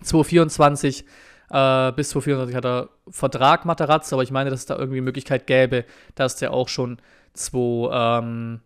2024 0.02 1.06
äh, 1.52 1.92
bis 1.94 2.10
2024 2.10 2.56
hat 2.56 2.66
er 2.66 2.90
Vertrag 3.10 3.66
Materazzo, 3.66 4.16
aber 4.16 4.24
ich 4.24 4.32
meine, 4.32 4.50
dass 4.50 4.62
es 4.62 4.66
da 4.66 4.78
irgendwie 4.78 5.02
Möglichkeit 5.02 5.48
gäbe, 5.48 5.86
dass 6.16 6.36
der 6.36 6.54
auch 6.54 6.70
schon 6.70 7.00
2, 7.34 8.20
ähm, 8.20 8.60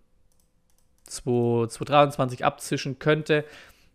2023 1.06 2.46
abzischen 2.46 3.00
könnte. 3.00 3.46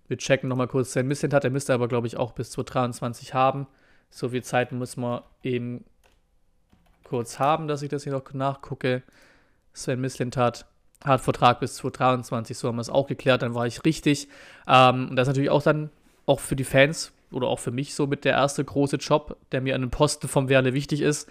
Wir 0.08 0.18
checken 0.18 0.48
nochmal 0.48 0.68
kurz 0.68 0.92
sein 0.92 1.06
Missent 1.06 1.34
hat. 1.34 1.44
Er 1.44 1.50
müsste 1.50 1.74
aber, 1.74 1.86
glaube 1.86 2.06
ich, 2.06 2.16
auch 2.16 2.32
bis 2.32 2.50
2023 2.50 3.34
haben. 3.34 3.66
So 4.10 4.30
viel 4.30 4.42
Zeit 4.42 4.72
muss 4.72 4.96
man 4.96 5.22
eben 5.42 5.84
kurz 7.04 7.38
haben, 7.38 7.68
dass 7.68 7.82
ich 7.82 7.88
das 7.88 8.04
hier 8.04 8.12
noch 8.12 8.32
nachgucke. 8.32 9.02
Sven 9.72 10.00
Mislintat 10.00 10.66
hat 11.04 11.20
Vertrag 11.20 11.60
bis 11.60 11.76
2023, 11.76 12.56
so 12.56 12.68
haben 12.68 12.76
wir 12.76 12.82
es 12.82 12.90
auch 12.90 13.06
geklärt, 13.06 13.42
dann 13.42 13.54
war 13.54 13.66
ich 13.66 13.84
richtig. 13.84 14.28
Ähm, 14.66 15.10
und 15.10 15.16
das 15.16 15.26
ist 15.26 15.28
natürlich 15.28 15.50
auch 15.50 15.62
dann 15.62 15.90
auch 16.26 16.40
für 16.40 16.56
die 16.56 16.64
Fans 16.64 17.12
oder 17.30 17.46
auch 17.46 17.58
für 17.58 17.70
mich 17.70 17.94
so 17.94 18.06
mit 18.06 18.24
der 18.24 18.32
erste 18.32 18.64
große 18.64 18.96
Job, 18.96 19.36
der 19.52 19.60
mir 19.60 19.74
an 19.74 19.82
den 19.82 19.90
Posten 19.90 20.28
vom 20.28 20.48
Werle 20.48 20.74
wichtig 20.74 21.02
ist. 21.02 21.30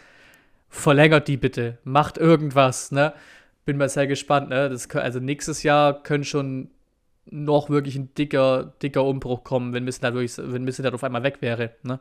Verlängert 0.69 1.27
die 1.27 1.37
bitte, 1.37 1.77
macht 1.83 2.17
irgendwas, 2.17 2.91
ne? 2.91 3.13
Bin 3.65 3.77
mal 3.77 3.89
sehr 3.89 4.07
gespannt, 4.07 4.49
ne? 4.49 4.69
Das, 4.69 4.89
also 4.91 5.19
nächstes 5.19 5.63
Jahr 5.63 6.01
können 6.03 6.23
schon 6.23 6.69
noch 7.29 7.69
wirklich 7.69 7.95
ein 7.95 8.13
dicker, 8.15 8.73
dicker 8.81 9.03
Umbruch 9.03 9.43
kommen, 9.43 9.73
wenn 9.73 9.83
Missentat 9.83 10.13
wirklich, 10.13 10.37
wenn 10.37 10.63
Missentat 10.63 10.93
auf 10.93 11.03
einmal 11.03 11.23
weg 11.23 11.37
wäre. 11.41 11.71
Ne? 11.83 11.99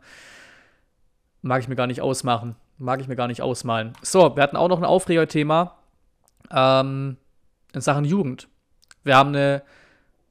Mag 1.43 1.63
ich 1.63 1.69
mir 1.69 1.77
gar 1.77 1.87
nicht 1.87 2.01
ausmachen. 2.01 2.57
Mag 2.79 3.01
ich 3.01 3.09
mir 3.09 3.17
gar 3.17 3.29
nicht 3.29 3.43
ausmalen. 3.43 3.93
So, 4.03 4.37
wir 4.37 4.43
hatten 4.43 4.57
auch 4.57 4.69
noch 4.69 4.79
ein 4.79 4.85
Aufregerthema 4.85 5.77
ähm, 6.51 7.17
in 7.73 7.81
Sachen 7.81 8.05
Jugend. 8.05 8.49
Wir 9.03 9.17
haben 9.17 9.31
eine, 9.31 9.63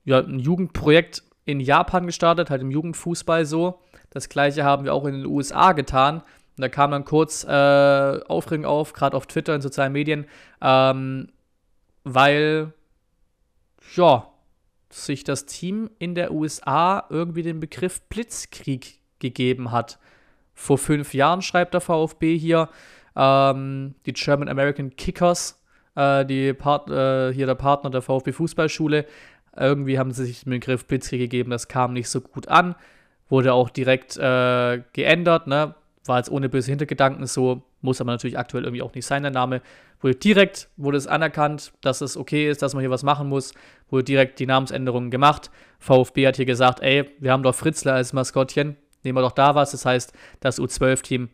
ja, 0.04 0.20
ein 0.20 0.40
Jugendprojekt 0.40 1.24
in 1.46 1.60
Japan 1.60 2.06
gestartet, 2.06 2.50
halt 2.50 2.62
im 2.62 2.72
Jugendfußball 2.72 3.46
so. 3.46 3.80
Das 4.10 4.30
gleiche 4.30 4.64
haben 4.64 4.84
wir 4.84 4.94
auch 4.94 5.06
in 5.06 5.14
den 5.14 5.26
USA 5.26 5.72
getan. 5.72 6.22
Und 6.58 6.62
da 6.62 6.70
kam 6.70 6.92
dann 6.92 7.06
kurz 7.06 7.44
äh, 7.44 8.20
Aufregung 8.28 8.66
auf, 8.66 8.94
gerade 8.94 9.18
auf 9.18 9.28
Twitter, 9.28 9.56
in 9.56 9.62
sozialen 9.62 9.92
Medien, 9.92 10.26
ähm, 10.62 11.28
weil, 12.04 12.74
ja, 13.96 14.28
sich 14.96 15.24
das 15.24 15.46
Team 15.46 15.90
in 16.00 16.16
der 16.16 16.32
USA 16.32 17.06
irgendwie 17.10 17.44
den 17.44 17.60
Begriff 17.60 18.02
Blitzkrieg 18.04 19.00
gegeben 19.20 19.72
hat. 19.72 20.00
Vor 20.54 20.78
fünf 20.78 21.14
Jahren 21.14 21.42
schreibt 21.42 21.74
der 21.74 21.82
VfB 21.82 22.38
hier, 22.38 22.70
ähm, 23.16 23.96
die 24.06 24.14
German 24.14 24.48
American 24.48 24.96
Kickers, 24.96 25.62
äh, 25.96 26.26
die 26.26 26.54
Part, 26.54 26.90
äh, 26.90 27.34
hier 27.34 27.46
der 27.46 27.56
Partner 27.56 27.90
der 27.90 28.02
VfB 28.02 28.32
Fußballschule, 28.32 29.06
irgendwie 29.58 30.00
haben 30.00 30.12
sie 30.12 30.26
sich 30.26 30.44
den 30.44 30.52
Begriff 30.52 30.86
Blitzkrieg 30.86 31.20
gegeben, 31.20 31.52
das 31.52 31.68
kam 31.68 31.94
nicht 31.94 32.10
so 32.10 32.22
gut 32.22 32.48
an, 32.48 32.76
wurde 33.28 33.54
auch 33.54 33.70
direkt 33.70 34.18
äh, 34.18 34.82
geändert, 34.94 35.48
ne? 35.48 35.76
war 36.06 36.18
jetzt 36.18 36.32
ohne 36.32 36.50
böse 36.50 36.72
Hintergedanken 36.72 37.26
so, 37.26 37.64
muss 37.86 38.02
aber 38.02 38.12
natürlich 38.12 38.38
aktuell 38.38 38.66
irgendwie 38.66 38.82
auch 38.82 38.94
nicht 38.94 39.06
sein, 39.06 39.24
der 39.24 39.32
Name. 39.32 39.62
Wurde 40.02 40.16
direkt, 40.16 40.68
wurde 40.76 40.98
es 40.98 41.08
anerkannt, 41.08 41.72
dass 41.82 42.02
es 42.02 42.18
okay 42.18 42.50
ist, 42.50 42.62
dass 42.62 42.74
man 42.74 42.82
hier 42.82 42.90
was 42.90 43.04
machen 43.04 43.30
muss, 43.30 43.54
wurde 43.90 44.04
direkt 44.04 44.40
die 44.40 44.46
Namensänderungen 44.46 45.10
gemacht. 45.10 45.50
VfB 45.80 46.28
hat 46.28 46.36
hier 46.36 46.46
gesagt, 46.46 46.82
ey, 46.82 47.10
wir 47.20 47.32
haben 47.32 47.44
doch 47.44 47.56
Fritzler 47.56 47.94
als 47.94 48.12
Maskottchen, 48.12 48.76
nehmen 49.04 49.18
wir 49.18 49.22
doch 49.22 49.32
da 49.32 49.56
was. 49.56 49.72
Das 49.72 49.86
heißt, 49.86 50.14
das 50.42 50.60
U12-Team 50.60 51.30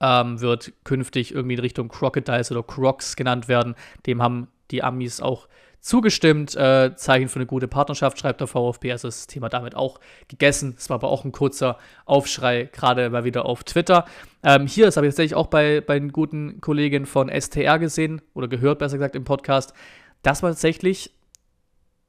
ähm, 0.00 0.40
wird 0.40 0.72
künftig 0.84 1.34
irgendwie 1.34 1.54
in 1.54 1.60
Richtung 1.60 1.88
Crocodiles 1.88 2.52
oder 2.52 2.62
Crocs 2.62 3.16
genannt 3.16 3.48
werden. 3.48 3.74
Dem 4.06 4.22
haben 4.22 4.48
die 4.70 4.82
Amis 4.82 5.20
auch 5.20 5.48
zugestimmt. 5.82 6.56
Äh, 6.56 6.96
Zeichen 6.96 7.28
für 7.28 7.36
eine 7.36 7.46
gute 7.46 7.68
Partnerschaft, 7.68 8.18
schreibt 8.18 8.40
der 8.40 8.46
VfB. 8.46 8.92
Also 8.92 9.08
ist 9.08 9.20
das 9.20 9.26
Thema 9.26 9.50
damit 9.50 9.74
auch 9.74 10.00
gegessen. 10.28 10.74
Es 10.78 10.88
war 10.88 10.94
aber 10.94 11.08
auch 11.08 11.24
ein 11.24 11.32
kurzer 11.32 11.76
Aufschrei, 12.06 12.70
gerade 12.72 13.10
mal 13.10 13.24
wieder 13.24 13.44
auf 13.44 13.64
Twitter. 13.64 14.06
Ähm, 14.42 14.66
hier, 14.66 14.86
das 14.86 14.96
habe 14.96 15.06
ich 15.06 15.10
tatsächlich 15.12 15.34
auch 15.34 15.48
bei, 15.48 15.82
bei 15.82 15.98
den 15.98 16.12
guten 16.12 16.60
Kollegen 16.60 17.04
von 17.04 17.28
STR 17.28 17.78
gesehen 17.78 18.22
oder 18.32 18.48
gehört, 18.48 18.78
besser 18.78 18.96
gesagt, 18.96 19.16
im 19.16 19.24
Podcast, 19.24 19.74
dass 20.22 20.40
man 20.40 20.52
tatsächlich, 20.52 21.12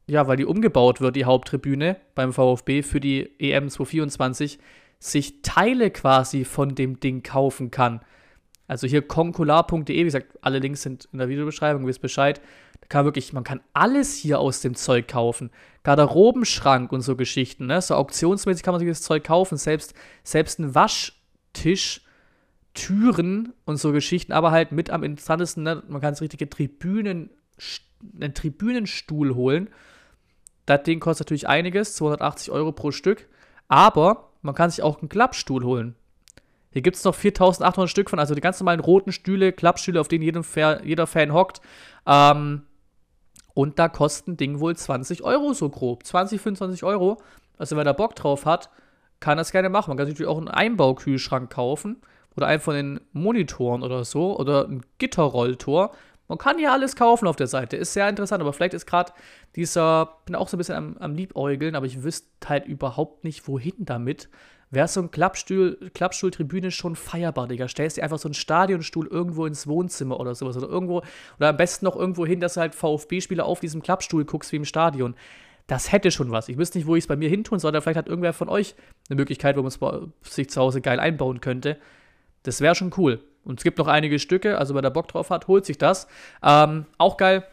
ja, 0.08 0.28
weil 0.28 0.38
die 0.38 0.46
umgebaut 0.46 1.02
wird, 1.02 1.16
die 1.16 1.26
Haupttribüne 1.26 1.98
beim 2.16 2.32
VfB 2.32 2.84
für 2.84 3.00
die 3.00 3.32
EM 3.40 3.70
2024, 3.70 4.60
sich 5.00 5.42
Teile 5.42 5.90
quasi 5.90 6.46
von 6.46 6.76
dem 6.76 7.00
Ding 7.00 7.24
kaufen 7.24 7.72
kann. 7.72 8.02
Also 8.68 8.88
hier 8.88 9.02
konkular.de, 9.02 9.96
wie 9.96 10.04
gesagt, 10.04 10.38
alle 10.42 10.60
Links 10.60 10.82
sind 10.82 11.10
in 11.12 11.20
der 11.20 11.30
Videobeschreibung, 11.30 11.86
wisst 11.86 12.02
Bescheid. 12.02 12.42
Da 12.82 12.88
kann 12.88 13.06
wirklich, 13.06 13.34
man 13.34 13.44
kann 13.44 13.62
alles 13.74 14.16
hier 14.16 14.40
aus 14.40 14.62
dem 14.62 14.76
Zeug 14.76 15.08
kaufen. 15.08 15.52
Garderobenschrank 15.84 16.92
und 16.92 17.02
so 17.02 17.16
Geschichten, 17.16 17.66
ne? 17.66 17.82
So 17.82 17.96
auktionsmäßig 17.96 18.64
kann 18.64 18.74
man 18.74 18.80
sich 18.80 18.90
das 18.90 19.02
Zeug 19.02 19.24
kaufen. 19.24 19.58
Selbst, 19.58 19.94
selbst 20.24 20.60
ein 20.60 20.76
Waschtisch, 20.76 22.02
Türen 22.74 23.54
und 23.66 23.78
so 23.78 23.92
Geschichten, 23.92 24.32
aber 24.32 24.52
halt 24.52 24.72
mit 24.72 24.90
am 24.90 25.04
interessantesten, 25.04 25.64
ne? 25.64 25.84
man 25.88 26.02
kann 26.02 26.16
sich 26.16 26.22
richtige 26.22 26.50
Tribünen, 26.50 27.30
einen 28.20 28.34
Tribünenstuhl 28.34 29.36
holen. 29.36 29.70
Das 30.66 30.84
Ding 30.84 31.00
kostet 31.00 31.28
natürlich 31.28 31.48
einiges, 31.48 31.96
280 31.96 32.52
Euro 32.52 32.72
pro 32.72 32.92
Stück. 32.92 33.28
Aber 33.68 34.32
man 34.42 34.56
kann 34.56 34.70
sich 34.70 34.82
auch 34.82 35.00
einen 35.00 35.10
Klappstuhl 35.10 35.64
holen. 35.64 35.96
Hier 36.74 36.82
gibt 36.82 36.98
es 36.98 37.04
noch 37.04 37.14
4800 37.14 37.90
Stück 37.90 38.10
von, 38.10 38.20
also 38.20 38.34
die 38.34 38.42
ganz 38.42 38.60
normalen 38.60 38.80
roten 38.80 39.12
Stühle, 39.12 39.54
Klappstühle, 39.54 40.02
auf 40.02 40.08
denen 40.08 40.24
jeder, 40.24 40.84
jeder 40.84 41.08
Fan 41.08 41.32
hockt. 41.32 41.62
Ähm, 42.08 42.64
und 43.54 43.78
da 43.78 43.88
kosten 43.88 44.38
Ding 44.38 44.60
wohl 44.60 44.76
20 44.76 45.24
Euro 45.24 45.54
so 45.54 45.70
grob. 45.70 46.04
20, 46.04 46.42
25 46.42 46.84
Euro. 46.84 47.22
Also 47.60 47.78
wer 47.78 47.84
da 47.84 47.94
Bock 47.94 48.16
drauf 48.16 48.46
hat, 48.46 48.72
kann 49.20 49.38
das 49.38 49.52
gerne 49.52 49.70
machen. 49.70 49.92
Man 49.92 49.98
kann 49.98 50.08
natürlich 50.08 50.28
auch 50.28 50.40
einen 50.40 50.48
Einbaukühlschrank 50.48 51.52
kaufen 51.52 52.02
oder 52.36 52.48
einen 52.48 52.60
von 52.60 52.74
den 52.74 53.00
Monitoren 53.12 53.84
oder 53.84 54.04
so 54.04 54.38
oder 54.38 54.68
ein 54.68 54.82
Gitterrolltor. 54.98 55.92
Man 56.28 56.40
kann 56.40 56.58
hier 56.58 56.72
alles 56.72 56.96
kaufen 56.96 57.28
auf 57.28 57.36
der 57.36 57.46
Seite. 57.46 57.78
Ist 57.78 57.94
sehr 57.94 58.10
interessant, 58.10 58.42
aber 58.42 58.54
vielleicht 58.54 58.74
ist 58.74 58.88
gerade 58.88 59.14
dieser, 59.56 60.18
bin 60.26 60.36
auch 60.36 60.48
so 60.48 60.58
ein 60.58 60.60
bisschen 60.60 60.76
am, 60.76 60.98
am 60.98 61.14
Liebäugeln, 61.14 61.76
aber 61.76 61.86
ich 61.86 62.02
wüsste 62.02 62.28
halt 62.48 62.66
überhaupt 62.66 63.24
nicht, 63.24 63.48
wohin 63.48 63.76
damit 63.78 64.30
wäre 64.74 64.88
so 64.88 65.02
ein 65.02 65.12
Klappstuhl, 65.12 65.92
Klappstuhltribüne 65.94 66.72
schon 66.72 66.96
feierbar, 66.96 67.48
Digga. 67.48 67.68
Stellst 67.68 67.98
dir 67.98 68.04
einfach 68.04 68.20
so 68.20 68.28
einen 68.28 68.34
Stadionstuhl 68.34 69.08
irgendwo 69.08 69.46
ins 69.46 69.68
Wohnzimmer 69.68 70.20
oder 70.20 70.36
sowas. 70.36 70.58
Oder 70.58 70.68
irgendwo, 70.68 71.04
oder 71.38 71.50
am 71.50 71.58
besten 71.58 71.86
noch 71.86 71.96
irgendwo 71.96 72.26
hin, 72.26 72.40
dass 72.40 72.56
du 72.56 72.62
halt 72.62 72.76
VfB-Spieler 72.76 73.46
auf 73.46 73.60
diesem 73.60 73.82
Klappstuhl 73.82 74.26
guckst 74.26 74.52
wie 74.52 74.58
im 74.58 74.66
Stadion. 74.66 75.16
Das 75.68 75.92
hätte 75.92 76.12
schon 76.12 76.32
was. 76.32 76.50
Ich 76.50 76.58
wüsste 76.58 76.78
nicht, 76.78 76.88
wo 76.88 76.96
ich 76.96 77.04
es 77.04 77.08
bei 77.08 77.16
mir 77.16 77.30
hin 77.30 77.44
tun 77.44 77.60
soll. 77.60 77.72
Vielleicht 77.82 77.98
hat 77.98 78.08
irgendwer 78.08 78.34
von 78.34 78.50
euch 78.50 78.76
eine 79.10 79.16
Möglichkeit, 79.16 79.56
wo 79.56 79.62
man 79.62 79.68
es 79.68 80.36
sich 80.36 80.50
zu 80.50 80.60
Hause 80.60 80.82
geil 80.82 81.00
einbauen 81.00 81.40
könnte. 81.40 81.78
Das 82.44 82.60
wäre 82.60 82.76
schon 82.76 82.92
cool. 82.98 83.22
Und 83.46 83.60
es 83.60 83.64
gibt 83.64 83.78
noch 83.78 83.88
einige 83.88 84.20
Stücke, 84.20 84.58
also 84.58 84.74
wer 84.74 84.82
da 84.82 84.90
Bock 84.90 85.08
drauf 85.08 85.30
hat, 85.30 85.48
holt 85.48 85.66
sich 85.66 85.78
das. 85.78 86.08
Ähm, 86.42 86.86
auch 86.98 87.18
geil, 87.18 87.46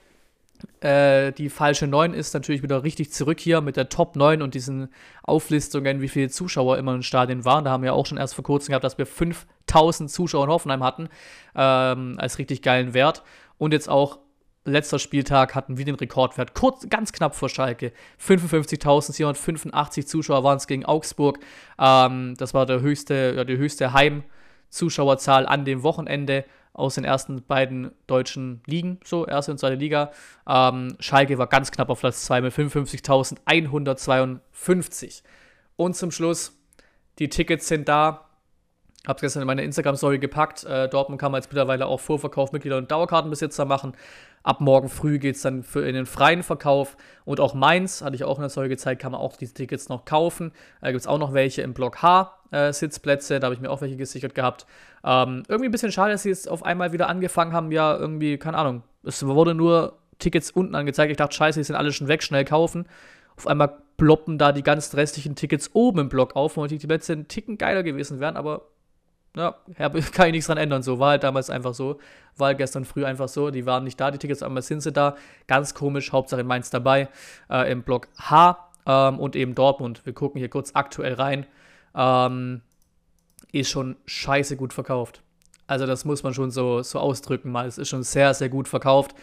Äh, 0.80 1.32
die 1.32 1.48
falsche 1.50 1.86
9 1.86 2.14
ist 2.14 2.34
natürlich 2.34 2.62
wieder 2.62 2.82
richtig 2.82 3.12
zurück 3.12 3.40
hier 3.40 3.60
mit 3.60 3.76
der 3.76 3.88
Top 3.88 4.16
9 4.16 4.42
und 4.42 4.54
diesen 4.54 4.88
Auflistungen, 5.22 6.00
wie 6.00 6.08
viele 6.08 6.28
Zuschauer 6.28 6.78
immer 6.78 6.94
im 6.94 7.02
Stadion 7.02 7.44
waren. 7.44 7.64
Da 7.64 7.70
haben 7.70 7.82
wir 7.82 7.94
auch 7.94 8.06
schon 8.06 8.18
erst 8.18 8.34
vor 8.34 8.44
kurzem 8.44 8.72
gehabt, 8.72 8.84
dass 8.84 8.98
wir 8.98 9.06
5000 9.06 10.10
Zuschauer 10.10 10.44
in 10.44 10.50
Hoffenheim 10.50 10.82
hatten, 10.82 11.08
ähm, 11.54 12.16
als 12.18 12.38
richtig 12.38 12.62
geilen 12.62 12.94
Wert. 12.94 13.22
Und 13.58 13.72
jetzt 13.72 13.88
auch 13.88 14.18
letzter 14.64 14.98
Spieltag 14.98 15.54
hatten 15.54 15.78
wir 15.78 15.84
den 15.84 15.94
Rekordwert, 15.94 16.54
kurz, 16.54 16.88
ganz 16.88 17.12
knapp 17.12 17.34
vor 17.34 17.48
Schalke. 17.48 17.92
55.785 18.24 20.06
Zuschauer 20.06 20.44
waren 20.44 20.56
es 20.56 20.66
gegen 20.66 20.84
Augsburg. 20.84 21.38
Ähm, 21.78 22.34
das 22.36 22.54
war 22.54 22.66
der 22.66 22.80
höchste, 22.80 23.34
ja, 23.36 23.44
die 23.44 23.56
höchste 23.56 23.92
Heimzuschauerzahl 23.92 25.46
an 25.46 25.64
dem 25.64 25.82
Wochenende 25.82 26.44
aus 26.80 26.96
den 26.96 27.04
ersten 27.04 27.42
beiden 27.42 27.92
deutschen 28.06 28.62
Ligen, 28.66 28.98
so 29.04 29.26
erste 29.26 29.52
und 29.52 29.58
zweite 29.58 29.76
Liga. 29.76 30.10
Ähm, 30.48 30.96
Schalke 30.98 31.36
war 31.38 31.46
ganz 31.46 31.70
knapp 31.70 31.90
auf 31.90 32.00
Platz 32.00 32.24
2 32.24 32.40
mit 32.40 32.54
55.152. 32.54 35.22
Und 35.76 35.94
zum 35.94 36.10
Schluss, 36.10 36.58
die 37.18 37.28
Tickets 37.28 37.68
sind 37.68 37.86
da. 37.88 38.29
Hab's 39.06 39.22
gestern 39.22 39.40
in 39.40 39.46
meine 39.46 39.62
Instagram-Story 39.62 40.18
gepackt. 40.18 40.64
Äh, 40.64 40.88
Dortmund 40.88 41.18
kann 41.18 41.32
man 41.32 41.40
jetzt 41.40 41.50
mittlerweile 41.50 41.86
auch 41.86 42.00
Vorverkauf 42.00 42.52
Mitglieder 42.52 42.76
und 42.76 42.90
Dauerkartenbesitzer 42.90 43.64
machen. 43.64 43.94
Ab 44.42 44.60
morgen 44.60 44.90
früh 44.90 45.18
geht 45.18 45.36
es 45.36 45.42
dann 45.42 45.62
für 45.62 45.86
in 45.86 45.94
den 45.94 46.04
freien 46.04 46.42
Verkauf. 46.42 46.98
Und 47.24 47.40
auch 47.40 47.54
Mainz, 47.54 48.02
hatte 48.02 48.14
ich 48.14 48.24
auch 48.24 48.36
in 48.36 48.42
der 48.42 48.50
Story 48.50 48.68
gezeigt, 48.68 49.00
kann 49.00 49.12
man 49.12 49.20
auch 49.20 49.36
diese 49.36 49.54
Tickets 49.54 49.88
noch 49.88 50.04
kaufen. 50.04 50.52
Da 50.82 50.88
äh, 50.88 50.92
gibt 50.92 51.00
es 51.00 51.06
auch 51.06 51.18
noch 51.18 51.32
welche 51.32 51.62
im 51.62 51.72
Block 51.72 52.02
H 52.02 52.38
äh, 52.50 52.74
Sitzplätze. 52.74 53.40
Da 53.40 53.46
habe 53.46 53.54
ich 53.54 53.60
mir 53.60 53.70
auch 53.70 53.80
welche 53.80 53.96
gesichert 53.96 54.34
gehabt. 54.34 54.66
Ähm, 55.02 55.44
irgendwie 55.48 55.68
ein 55.68 55.72
bisschen 55.72 55.92
schade, 55.92 56.12
dass 56.12 56.24
sie 56.24 56.28
jetzt 56.28 56.48
auf 56.48 56.62
einmal 56.62 56.92
wieder 56.92 57.08
angefangen 57.08 57.54
haben. 57.54 57.72
Ja, 57.72 57.96
irgendwie, 57.96 58.36
keine 58.36 58.58
Ahnung. 58.58 58.82
Es 59.02 59.24
wurde 59.24 59.54
nur 59.54 59.98
Tickets 60.18 60.50
unten 60.50 60.74
angezeigt. 60.74 61.10
Ich 61.10 61.16
dachte, 61.16 61.34
scheiße, 61.34 61.58
die 61.58 61.64
sind 61.64 61.76
alle 61.76 61.92
schon 61.92 62.08
weg, 62.08 62.22
schnell 62.22 62.44
kaufen. 62.44 62.86
Auf 63.36 63.46
einmal 63.46 63.78
ploppen 63.96 64.36
da 64.36 64.52
die 64.52 64.62
ganzen 64.62 64.96
restlichen 64.96 65.36
Tickets 65.36 65.70
oben 65.72 66.00
im 66.00 66.08
Block 66.10 66.36
auf, 66.36 66.58
wo 66.58 66.66
die 66.66 66.78
Plätze 66.78 67.14
ein 67.14 67.28
Ticken 67.28 67.56
geiler 67.56 67.82
gewesen 67.82 68.20
wären, 68.20 68.36
aber 68.36 68.66
ja, 69.36 69.56
kann 70.12 70.26
ich 70.26 70.32
nichts 70.32 70.46
dran 70.46 70.58
ändern. 70.58 70.82
So 70.82 70.98
war 70.98 71.10
halt 71.10 71.22
damals 71.22 71.50
einfach 71.50 71.74
so. 71.74 71.98
War 72.36 72.48
halt 72.48 72.58
gestern 72.58 72.84
früh 72.84 73.04
einfach 73.04 73.28
so. 73.28 73.50
Die 73.50 73.66
waren 73.66 73.84
nicht 73.84 74.00
da, 74.00 74.10
die 74.10 74.18
Tickets, 74.18 74.42
einmal 74.42 74.62
sind 74.62 74.80
sie 74.80 74.92
da. 74.92 75.16
Ganz 75.46 75.74
komisch, 75.74 76.12
Hauptsache 76.12 76.40
in 76.40 76.46
Mainz 76.46 76.70
dabei. 76.70 77.08
Äh, 77.48 77.70
Im 77.70 77.82
Block 77.82 78.08
H 78.18 78.70
ähm, 78.86 79.18
und 79.18 79.36
eben 79.36 79.54
Dortmund. 79.54 80.04
Wir 80.04 80.12
gucken 80.12 80.38
hier 80.38 80.48
kurz 80.48 80.72
aktuell 80.74 81.14
rein. 81.14 81.46
Ähm, 81.94 82.62
ist 83.52 83.70
schon 83.70 83.96
scheiße 84.06 84.56
gut 84.56 84.72
verkauft. 84.72 85.22
Also, 85.66 85.86
das 85.86 86.04
muss 86.04 86.24
man 86.24 86.34
schon 86.34 86.50
so, 86.50 86.82
so 86.82 86.98
ausdrücken 86.98 87.52
mal. 87.52 87.66
Es 87.66 87.78
ist 87.78 87.88
schon 87.88 88.02
sehr, 88.02 88.34
sehr 88.34 88.48
gut 88.48 88.66
verkauft. 88.66 89.14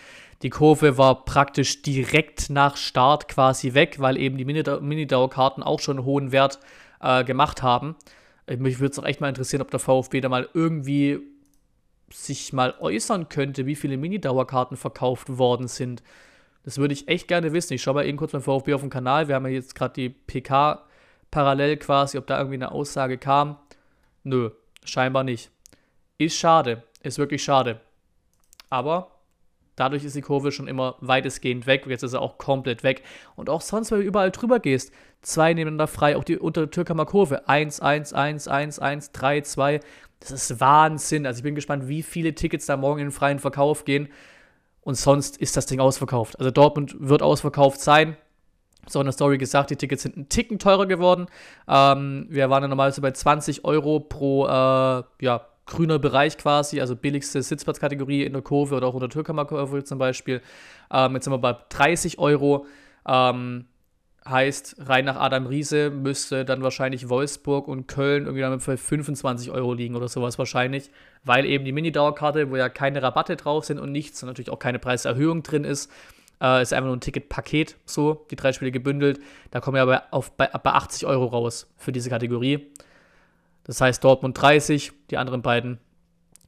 Die 0.43 0.49
Kurve 0.49 0.97
war 0.97 1.25
praktisch 1.25 1.81
direkt 1.81 2.49
nach 2.49 2.77
Start 2.77 3.27
quasi 3.27 3.73
weg, 3.73 3.99
weil 3.99 4.17
eben 4.17 4.37
die 4.37 4.45
Mini-Dauerkarten 4.45 5.63
auch 5.63 5.79
schon 5.79 5.97
einen 5.97 6.05
hohen 6.05 6.31
Wert 6.31 6.59
äh, 7.01 7.23
gemacht 7.23 7.63
haben. 7.63 7.95
Mich 8.47 8.79
würde 8.79 8.91
es 8.91 8.99
auch 8.99 9.05
echt 9.05 9.19
mal 9.19 9.29
interessieren, 9.29 9.61
ob 9.61 9.71
der 9.71 9.79
VfB 9.79 10.21
da 10.21 10.29
mal 10.29 10.47
irgendwie 10.53 11.19
sich 12.11 12.53
mal 12.53 12.73
äußern 12.79 13.27
könnte, 13.27 13.65
wie 13.65 13.75
viele 13.75 13.97
Mini-Dauerkarten 13.97 14.77
verkauft 14.77 15.37
worden 15.37 15.67
sind. 15.67 16.01
Das 16.63 16.77
würde 16.77 16.93
ich 16.93 17.07
echt 17.07 17.27
gerne 17.27 17.53
wissen. 17.53 17.73
Ich 17.73 17.81
schaue 17.81 17.95
mal 17.95 18.05
eben 18.05 18.17
kurz 18.17 18.31
beim 18.31 18.41
VfB 18.41 18.73
auf 18.73 18.81
dem 18.81 18.89
Kanal. 18.89 19.27
Wir 19.27 19.35
haben 19.35 19.45
ja 19.45 19.51
jetzt 19.51 19.75
gerade 19.75 19.93
die 19.93 20.09
PK 20.09 20.85
parallel 21.31 21.77
quasi, 21.77 22.17
ob 22.17 22.27
da 22.27 22.37
irgendwie 22.37 22.55
eine 22.55 22.71
Aussage 22.71 23.17
kam. 23.17 23.57
Nö, 24.23 24.51
scheinbar 24.83 25.23
nicht. 25.23 25.51
Ist 26.17 26.37
schade. 26.37 26.83
Ist 27.03 27.17
wirklich 27.17 27.43
schade. 27.43 27.81
Aber 28.69 29.11
Dadurch 29.77 30.03
ist 30.03 30.15
die 30.15 30.21
Kurve 30.21 30.51
schon 30.51 30.67
immer 30.67 30.95
weitestgehend 31.01 31.67
weg. 31.67 31.85
Jetzt 31.87 32.03
ist 32.03 32.13
er 32.13 32.21
auch 32.21 32.39
komplett 32.39 32.83
weg. 32.83 33.03
Und 33.35 33.49
auch 33.49 33.61
sonst, 33.61 33.91
wenn 33.91 33.99
du 33.99 34.05
überall 34.05 34.31
drüber 34.31 34.59
gehst, 34.59 34.91
zwei 35.21 35.53
nebeneinander 35.53 35.87
frei, 35.87 36.17
auch 36.17 36.23
die 36.23 36.37
untere 36.37 36.69
Türkamer 36.69 37.05
Kurve. 37.05 37.47
1, 37.47 37.79
1, 37.79 38.11
1, 38.11 38.47
1, 38.47 38.79
1, 38.79 39.11
3, 39.11 39.41
2. 39.41 39.79
Das 40.19 40.31
ist 40.31 40.59
Wahnsinn. 40.59 41.27
Also 41.27 41.37
ich 41.37 41.43
bin 41.43 41.53
gespannt, 41.53 41.87
wie 41.87 42.01
viele 42.01 42.33
Tickets 42.33 42.65
da 42.65 42.75
morgen 42.75 43.01
in 43.01 43.05
den 43.07 43.11
freien 43.11 43.37
Verkauf 43.37 43.85
gehen. 43.85 44.09
Und 44.81 44.95
sonst 44.95 45.37
ist 45.37 45.55
das 45.55 45.67
Ding 45.67 45.79
ausverkauft. 45.79 46.39
Also 46.39 46.49
Dortmund 46.49 46.95
wird 46.99 47.21
ausverkauft 47.21 47.79
sein. 47.79 48.17
So 48.87 48.99
in 48.99 49.05
der 49.05 49.13
Story 49.13 49.37
gesagt, 49.37 49.69
die 49.69 49.75
Tickets 49.75 50.01
sind 50.01 50.17
ein 50.17 50.29
Ticken 50.29 50.57
teurer 50.57 50.87
geworden. 50.87 51.27
Ähm, 51.67 52.25
wir 52.29 52.49
waren 52.49 52.63
ja 52.63 52.67
normalerweise 52.67 53.01
bei 53.01 53.11
20 53.11 53.63
Euro 53.63 53.99
pro 53.99 54.47
äh, 54.47 55.03
ja, 55.21 55.45
grüner 55.67 55.99
Bereich 55.99 56.37
quasi, 56.37 56.81
also 56.81 56.95
billigste 56.95 57.41
Sitzplatzkategorie 57.41 58.23
in 58.23 58.33
der 58.33 58.41
Kurve 58.41 58.75
oder 58.75 58.87
auch 58.87 58.93
unter 58.93 59.09
Türkammerkurve 59.09 59.83
zum 59.83 59.99
Beispiel. 59.99 60.41
Ähm, 60.91 61.13
jetzt 61.13 61.25
sind 61.25 61.33
wir 61.33 61.37
bei 61.37 61.55
30 61.69 62.17
Euro. 62.19 62.65
Ähm, 63.07 63.65
heißt, 64.29 64.75
rein 64.79 65.05
nach 65.05 65.17
Adam 65.17 65.45
Riese 65.45 65.89
müsste 65.89 66.45
dann 66.45 66.61
wahrscheinlich 66.61 67.09
Wolfsburg 67.09 67.67
und 67.67 67.87
Köln 67.87 68.25
irgendwie 68.25 68.41
damit 68.41 68.61
für 68.61 68.77
25 68.77 69.51
Euro 69.51 69.73
liegen 69.73 69.95
oder 69.95 70.07
sowas 70.07 70.37
wahrscheinlich, 70.37 70.91
weil 71.23 71.45
eben 71.45 71.65
die 71.65 71.71
Mini-Dauerkarte, 71.71 72.51
wo 72.51 72.55
ja 72.55 72.69
keine 72.69 73.01
Rabatte 73.01 73.35
drauf 73.35 73.65
sind 73.65 73.79
und 73.79 73.91
nichts 73.91 74.21
und 74.23 74.27
natürlich 74.27 74.49
auch 74.49 74.59
keine 74.59 74.79
Preiserhöhung 74.79 75.43
drin 75.43 75.63
ist, 75.63 75.91
äh, 76.41 76.61
ist 76.61 76.73
einfach 76.73 76.87
nur 76.87 76.97
ein 76.97 77.01
Ticketpaket, 77.01 77.77
so, 77.85 78.25
die 78.29 78.35
drei 78.35 78.53
Spiele 78.53 78.71
gebündelt. 78.71 79.19
Da 79.51 79.59
kommen 79.59 79.75
wir 79.75 79.81
aber 79.81 80.03
auf, 80.11 80.31
bei, 80.31 80.47
bei 80.47 80.71
80 80.71 81.05
Euro 81.07 81.25
raus 81.25 81.71
für 81.77 81.91
diese 81.91 82.09
Kategorie. 82.09 82.67
Das 83.67 83.81
heißt 83.81 84.03
Dortmund 84.03 84.41
30, 84.41 84.93
die 85.11 85.17
anderen 85.17 85.41
beiden 85.41 85.79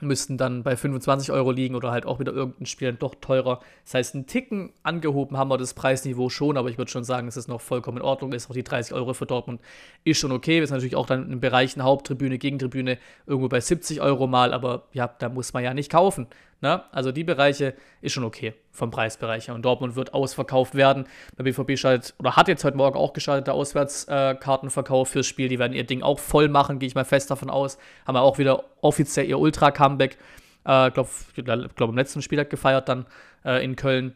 müssten 0.01 0.37
dann 0.37 0.63
bei 0.63 0.75
25 0.75 1.31
Euro 1.31 1.51
liegen 1.51 1.75
oder 1.75 1.91
halt 1.91 2.05
auch 2.05 2.19
wieder 2.19 2.31
irgendein 2.31 2.65
Spiel 2.65 2.87
dann 2.87 2.99
doch 2.99 3.15
teurer. 3.15 3.59
Das 3.83 3.95
heißt, 3.95 4.15
einen 4.15 4.27
Ticken 4.27 4.71
angehoben 4.83 5.37
haben 5.37 5.49
wir 5.49 5.57
das 5.57 5.73
Preisniveau 5.73 6.29
schon, 6.29 6.57
aber 6.57 6.69
ich 6.69 6.77
würde 6.77 6.91
schon 6.91 7.03
sagen, 7.03 7.27
es 7.27 7.47
noch 7.47 7.61
vollkommen 7.61 7.97
in 7.97 8.03
Ordnung 8.03 8.33
ist. 8.33 8.49
Auch 8.49 8.53
die 8.53 8.63
30 8.63 8.93
Euro 8.93 9.13
für 9.13 9.25
Dortmund 9.25 9.61
ist 10.03 10.17
schon 10.17 10.31
okay. 10.31 10.59
Wir 10.59 10.67
sind 10.67 10.75
natürlich 10.75 10.95
auch 10.95 11.05
dann 11.05 11.31
in 11.31 11.39
Bereichen 11.39 11.83
Haupttribüne, 11.83 12.37
Gegentribüne 12.37 12.97
irgendwo 13.25 13.49
bei 13.49 13.59
70 13.59 14.01
Euro 14.01 14.27
mal, 14.27 14.53
aber 14.53 14.87
ja, 14.93 15.07
da 15.07 15.29
muss 15.29 15.53
man 15.53 15.63
ja 15.63 15.73
nicht 15.73 15.91
kaufen. 15.91 16.27
Ne? 16.61 16.83
Also 16.91 17.11
die 17.11 17.23
Bereiche 17.23 17.73
ist 18.01 18.13
schon 18.13 18.23
okay 18.23 18.53
vom 18.71 18.91
Preisbereich 18.91 19.47
her. 19.47 19.55
Und 19.55 19.63
Dortmund 19.63 19.95
wird 19.95 20.13
ausverkauft 20.13 20.75
werden. 20.75 21.05
Der 21.37 21.43
BVB 21.43 21.77
schaltet 21.77 22.15
oder 22.19 22.35
hat 22.35 22.47
jetzt 22.47 22.63
heute 22.63 22.77
Morgen 22.77 22.97
auch 22.97 23.13
geschaltet, 23.13 23.47
der 23.47 23.53
Auswärtskartenverkauf 23.53 25.09
äh, 25.09 25.11
fürs 25.11 25.27
Spiel. 25.27 25.47
Die 25.47 25.59
werden 25.59 25.73
ihr 25.73 25.85
Ding 25.85 26.01
auch 26.01 26.19
voll 26.19 26.49
machen, 26.49 26.79
gehe 26.79 26.87
ich 26.87 26.95
mal 26.95 27.05
fest 27.05 27.31
davon 27.31 27.49
aus. 27.49 27.77
Haben 28.05 28.15
ja 28.15 28.21
auch 28.21 28.37
wieder 28.37 28.63
offiziell 28.81 29.27
ihr 29.27 29.39
Ultra-Comeback. 29.39 30.17
Äh, 30.65 30.91
glaube, 30.91 31.09
glaub, 31.35 31.89
im 31.89 31.95
letzten 31.95 32.21
Spieltag 32.21 32.49
gefeiert 32.49 32.89
dann 32.89 33.05
äh, 33.45 33.63
in 33.63 33.75
Köln. 33.75 34.15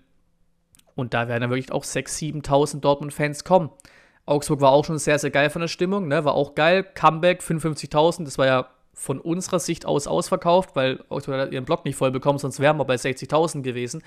Und 0.96 1.14
da 1.14 1.28
werden 1.28 1.42
dann 1.42 1.50
wirklich 1.50 1.72
auch 1.72 1.84
6.000, 1.84 2.46
7.000 2.46 2.80
Dortmund-Fans 2.82 3.44
kommen. 3.46 3.72
Augsburg 4.26 4.62
war 4.62 4.72
auch 4.72 4.86
schon 4.86 5.00
sehr, 5.00 5.20
sehr 5.20 5.32
geil 5.32 5.50
von 5.50 5.62
der 5.62 5.68
Stimmung, 5.68 6.08
ne? 6.08 6.24
war 6.24 6.34
auch 6.36 6.56
geil. 6.56 6.84
Comeback, 6.84 7.42
55.000, 7.42 8.24
das 8.24 8.38
war 8.38 8.46
ja 8.46 8.70
von 8.94 9.20
unserer 9.20 9.60
Sicht 9.60 9.86
aus 9.86 10.08
ausverkauft, 10.08 10.76
weil 10.76 11.04
Augsburg 11.10 11.38
hat 11.38 11.52
ihren 11.52 11.66
Block 11.66 11.86
nicht 11.86 11.96
voll 11.96 12.12
bekommen, 12.12 12.40
sonst 12.40 12.60
wären 12.60 12.78
wir 12.78 12.86
bei 12.86 12.96
60.000 12.96 13.62
gewesen. 13.62 14.02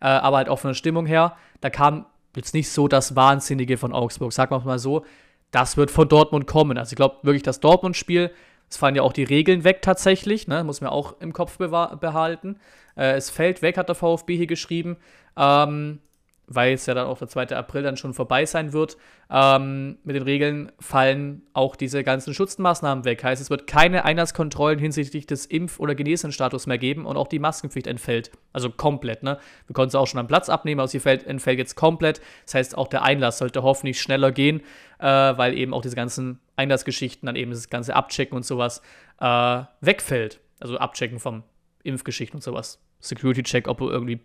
Äh, 0.00 0.06
aber 0.06 0.38
halt 0.38 0.48
auch 0.48 0.58
von 0.58 0.70
der 0.70 0.74
Stimmung 0.74 1.06
her, 1.06 1.36
da 1.60 1.70
kam 1.70 2.06
jetzt 2.34 2.54
nicht 2.54 2.70
so 2.70 2.88
das 2.88 3.16
Wahnsinnige 3.16 3.76
von 3.76 3.92
Augsburg. 3.92 4.32
Sagen 4.32 4.54
wir 4.54 4.60
mal 4.60 4.78
so, 4.78 5.04
das 5.50 5.76
wird 5.76 5.90
von 5.90 6.08
Dortmund 6.08 6.46
kommen. 6.46 6.78
Also 6.78 6.92
ich 6.92 6.96
glaube 6.96 7.16
wirklich, 7.22 7.42
das 7.42 7.60
Dortmund-Spiel, 7.60 8.30
es 8.68 8.76
fallen 8.76 8.94
ja 8.94 9.02
auch 9.02 9.12
die 9.12 9.24
Regeln 9.24 9.64
weg 9.64 9.82
tatsächlich, 9.82 10.46
ne? 10.46 10.62
muss 10.62 10.80
man 10.80 10.90
auch 10.90 11.20
im 11.20 11.32
Kopf 11.32 11.58
behalten. 11.58 12.60
Äh, 12.96 13.12
es 13.16 13.28
fällt 13.28 13.62
weg, 13.62 13.76
hat 13.76 13.88
der 13.88 13.96
VfB 13.96 14.36
hier 14.36 14.46
geschrieben. 14.46 14.96
Ähm, 15.36 16.00
weil 16.52 16.74
es 16.74 16.84
ja 16.86 16.94
dann 16.94 17.06
auch 17.06 17.18
der 17.18 17.28
2. 17.28 17.56
April 17.56 17.84
dann 17.84 17.96
schon 17.96 18.12
vorbei 18.12 18.44
sein 18.44 18.72
wird, 18.72 18.96
ähm, 19.30 19.98
mit 20.02 20.16
den 20.16 20.24
Regeln 20.24 20.72
fallen 20.80 21.42
auch 21.52 21.76
diese 21.76 22.02
ganzen 22.02 22.34
Schutzmaßnahmen 22.34 23.04
weg. 23.04 23.22
Heißt, 23.22 23.40
es 23.40 23.50
wird 23.50 23.68
keine 23.68 24.04
Einlasskontrollen 24.04 24.80
hinsichtlich 24.80 25.26
des 25.26 25.48
Impf- 25.48 25.78
oder 25.78 25.94
Genesenstatus 25.94 26.66
mehr 26.66 26.78
geben 26.78 27.06
und 27.06 27.16
auch 27.16 27.28
die 27.28 27.38
Maskenpflicht 27.38 27.86
entfällt. 27.86 28.32
Also 28.52 28.68
komplett, 28.68 29.22
ne? 29.22 29.38
Wir 29.68 29.74
konnten 29.74 29.90
es 29.90 29.94
auch 29.94 30.08
schon 30.08 30.18
am 30.18 30.26
Platz 30.26 30.48
abnehmen, 30.48 30.80
aber 30.80 30.88
sie 30.88 30.98
fällt, 30.98 31.24
entfällt 31.24 31.58
jetzt 31.60 31.76
komplett. 31.76 32.20
Das 32.44 32.56
heißt, 32.56 32.76
auch 32.76 32.88
der 32.88 33.04
Einlass 33.04 33.38
sollte 33.38 33.62
hoffentlich 33.62 34.00
schneller 34.00 34.32
gehen, 34.32 34.60
äh, 34.98 35.06
weil 35.06 35.56
eben 35.56 35.72
auch 35.72 35.82
diese 35.82 35.94
ganzen 35.94 36.40
Einlassgeschichten, 36.56 37.26
dann 37.26 37.36
eben 37.36 37.52
das 37.52 37.70
ganze 37.70 37.94
Abchecken 37.94 38.36
und 38.36 38.44
sowas 38.44 38.82
äh, 39.20 39.62
wegfällt. 39.80 40.40
Also 40.58 40.78
Abchecken 40.78 41.20
vom 41.20 41.44
Impfgeschichten 41.84 42.38
und 42.38 42.42
sowas. 42.42 42.82
Security-Check, 42.98 43.68
ob 43.68 43.78
du 43.78 43.88
irgendwie 43.88 44.20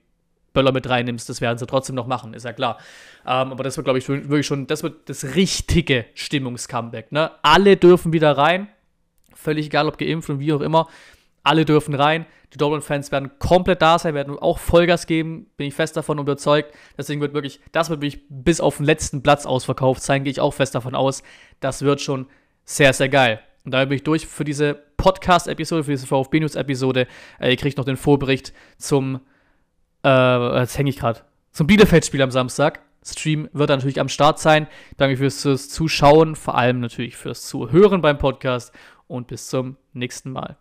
Böller 0.55 0.71
mit 0.71 0.89
reinnimmst, 0.89 1.29
das 1.29 1.41
werden 1.41 1.59
sie 1.59 1.67
trotzdem 1.67 1.95
noch 1.95 2.07
machen, 2.07 2.33
ist 2.33 2.45
ja 2.45 2.53
klar. 2.53 2.79
Ähm, 3.25 3.51
aber 3.51 3.63
das 3.63 3.77
wird, 3.77 3.85
glaube 3.85 3.99
ich, 3.99 4.09
wirklich 4.09 4.47
schon, 4.47 4.65
das 4.65 4.81
wird 4.81 5.07
das 5.07 5.35
richtige 5.35 6.05
Stimmungscomeback. 6.15 7.11
Ne? 7.11 7.29
Alle 7.43 7.77
dürfen 7.77 8.11
wieder 8.11 8.35
rein, 8.35 8.67
völlig 9.35 9.67
egal, 9.67 9.87
ob 9.87 9.99
geimpft 9.99 10.29
und 10.29 10.39
wie 10.39 10.51
auch 10.51 10.61
immer. 10.61 10.87
Alle 11.43 11.63
dürfen 11.63 11.93
rein. 11.93 12.25
Die 12.53 12.57
Dortmund-Fans 12.57 13.11
werden 13.11 13.31
komplett 13.37 13.81
da 13.81 13.99
sein, 13.99 14.15
werden 14.15 14.39
auch 14.39 14.57
Vollgas 14.57 15.05
geben, 15.05 15.47
bin 15.57 15.67
ich 15.67 15.73
fest 15.75 15.95
davon 15.95 16.17
überzeugt. 16.17 16.73
Deswegen 16.97 17.21
wird 17.21 17.33
wirklich, 17.33 17.59
das 17.71 17.89
wird 17.89 18.01
wirklich 18.01 18.23
bis 18.29 18.61
auf 18.61 18.77
den 18.77 18.85
letzten 18.85 19.21
Platz 19.21 19.45
ausverkauft 19.45 20.01
sein, 20.01 20.23
gehe 20.23 20.31
ich 20.31 20.39
auch 20.39 20.53
fest 20.53 20.73
davon 20.73 20.95
aus. 20.95 21.21
Das 21.59 21.81
wird 21.81 22.01
schon 22.01 22.27
sehr, 22.63 22.93
sehr 22.93 23.09
geil. 23.09 23.41
Und 23.65 23.73
da 23.73 23.83
bin 23.83 23.97
ich 23.97 24.03
durch 24.03 24.25
für 24.25 24.43
diese 24.43 24.75
Podcast-Episode, 24.97 25.83
für 25.83 25.91
diese 25.91 26.07
VfB-News-Episode. 26.07 27.07
Äh, 27.39 27.51
ihr 27.51 27.57
kriegt 27.57 27.77
noch 27.77 27.85
den 27.85 27.97
Vorbericht 27.97 28.53
zum 28.77 29.19
äh, 30.05 30.59
jetzt 30.59 30.77
hänge 30.77 30.89
ich 30.89 30.97
gerade. 30.97 31.21
zum 31.51 31.67
Bielefeld-Spiel 31.67 32.21
am 32.21 32.31
Samstag. 32.31 32.81
Stream 33.03 33.49
wird 33.53 33.69
natürlich 33.69 33.99
am 33.99 34.09
Start 34.09 34.39
sein. 34.39 34.67
Danke 34.97 35.17
fürs, 35.17 35.41
fürs 35.41 35.69
Zuschauen, 35.69 36.35
vor 36.35 36.57
allem 36.57 36.79
natürlich 36.79 37.17
fürs 37.17 37.45
Zuhören 37.45 38.01
beim 38.01 38.17
Podcast 38.17 38.73
und 39.07 39.27
bis 39.27 39.47
zum 39.47 39.77
nächsten 39.93 40.31
Mal. 40.31 40.57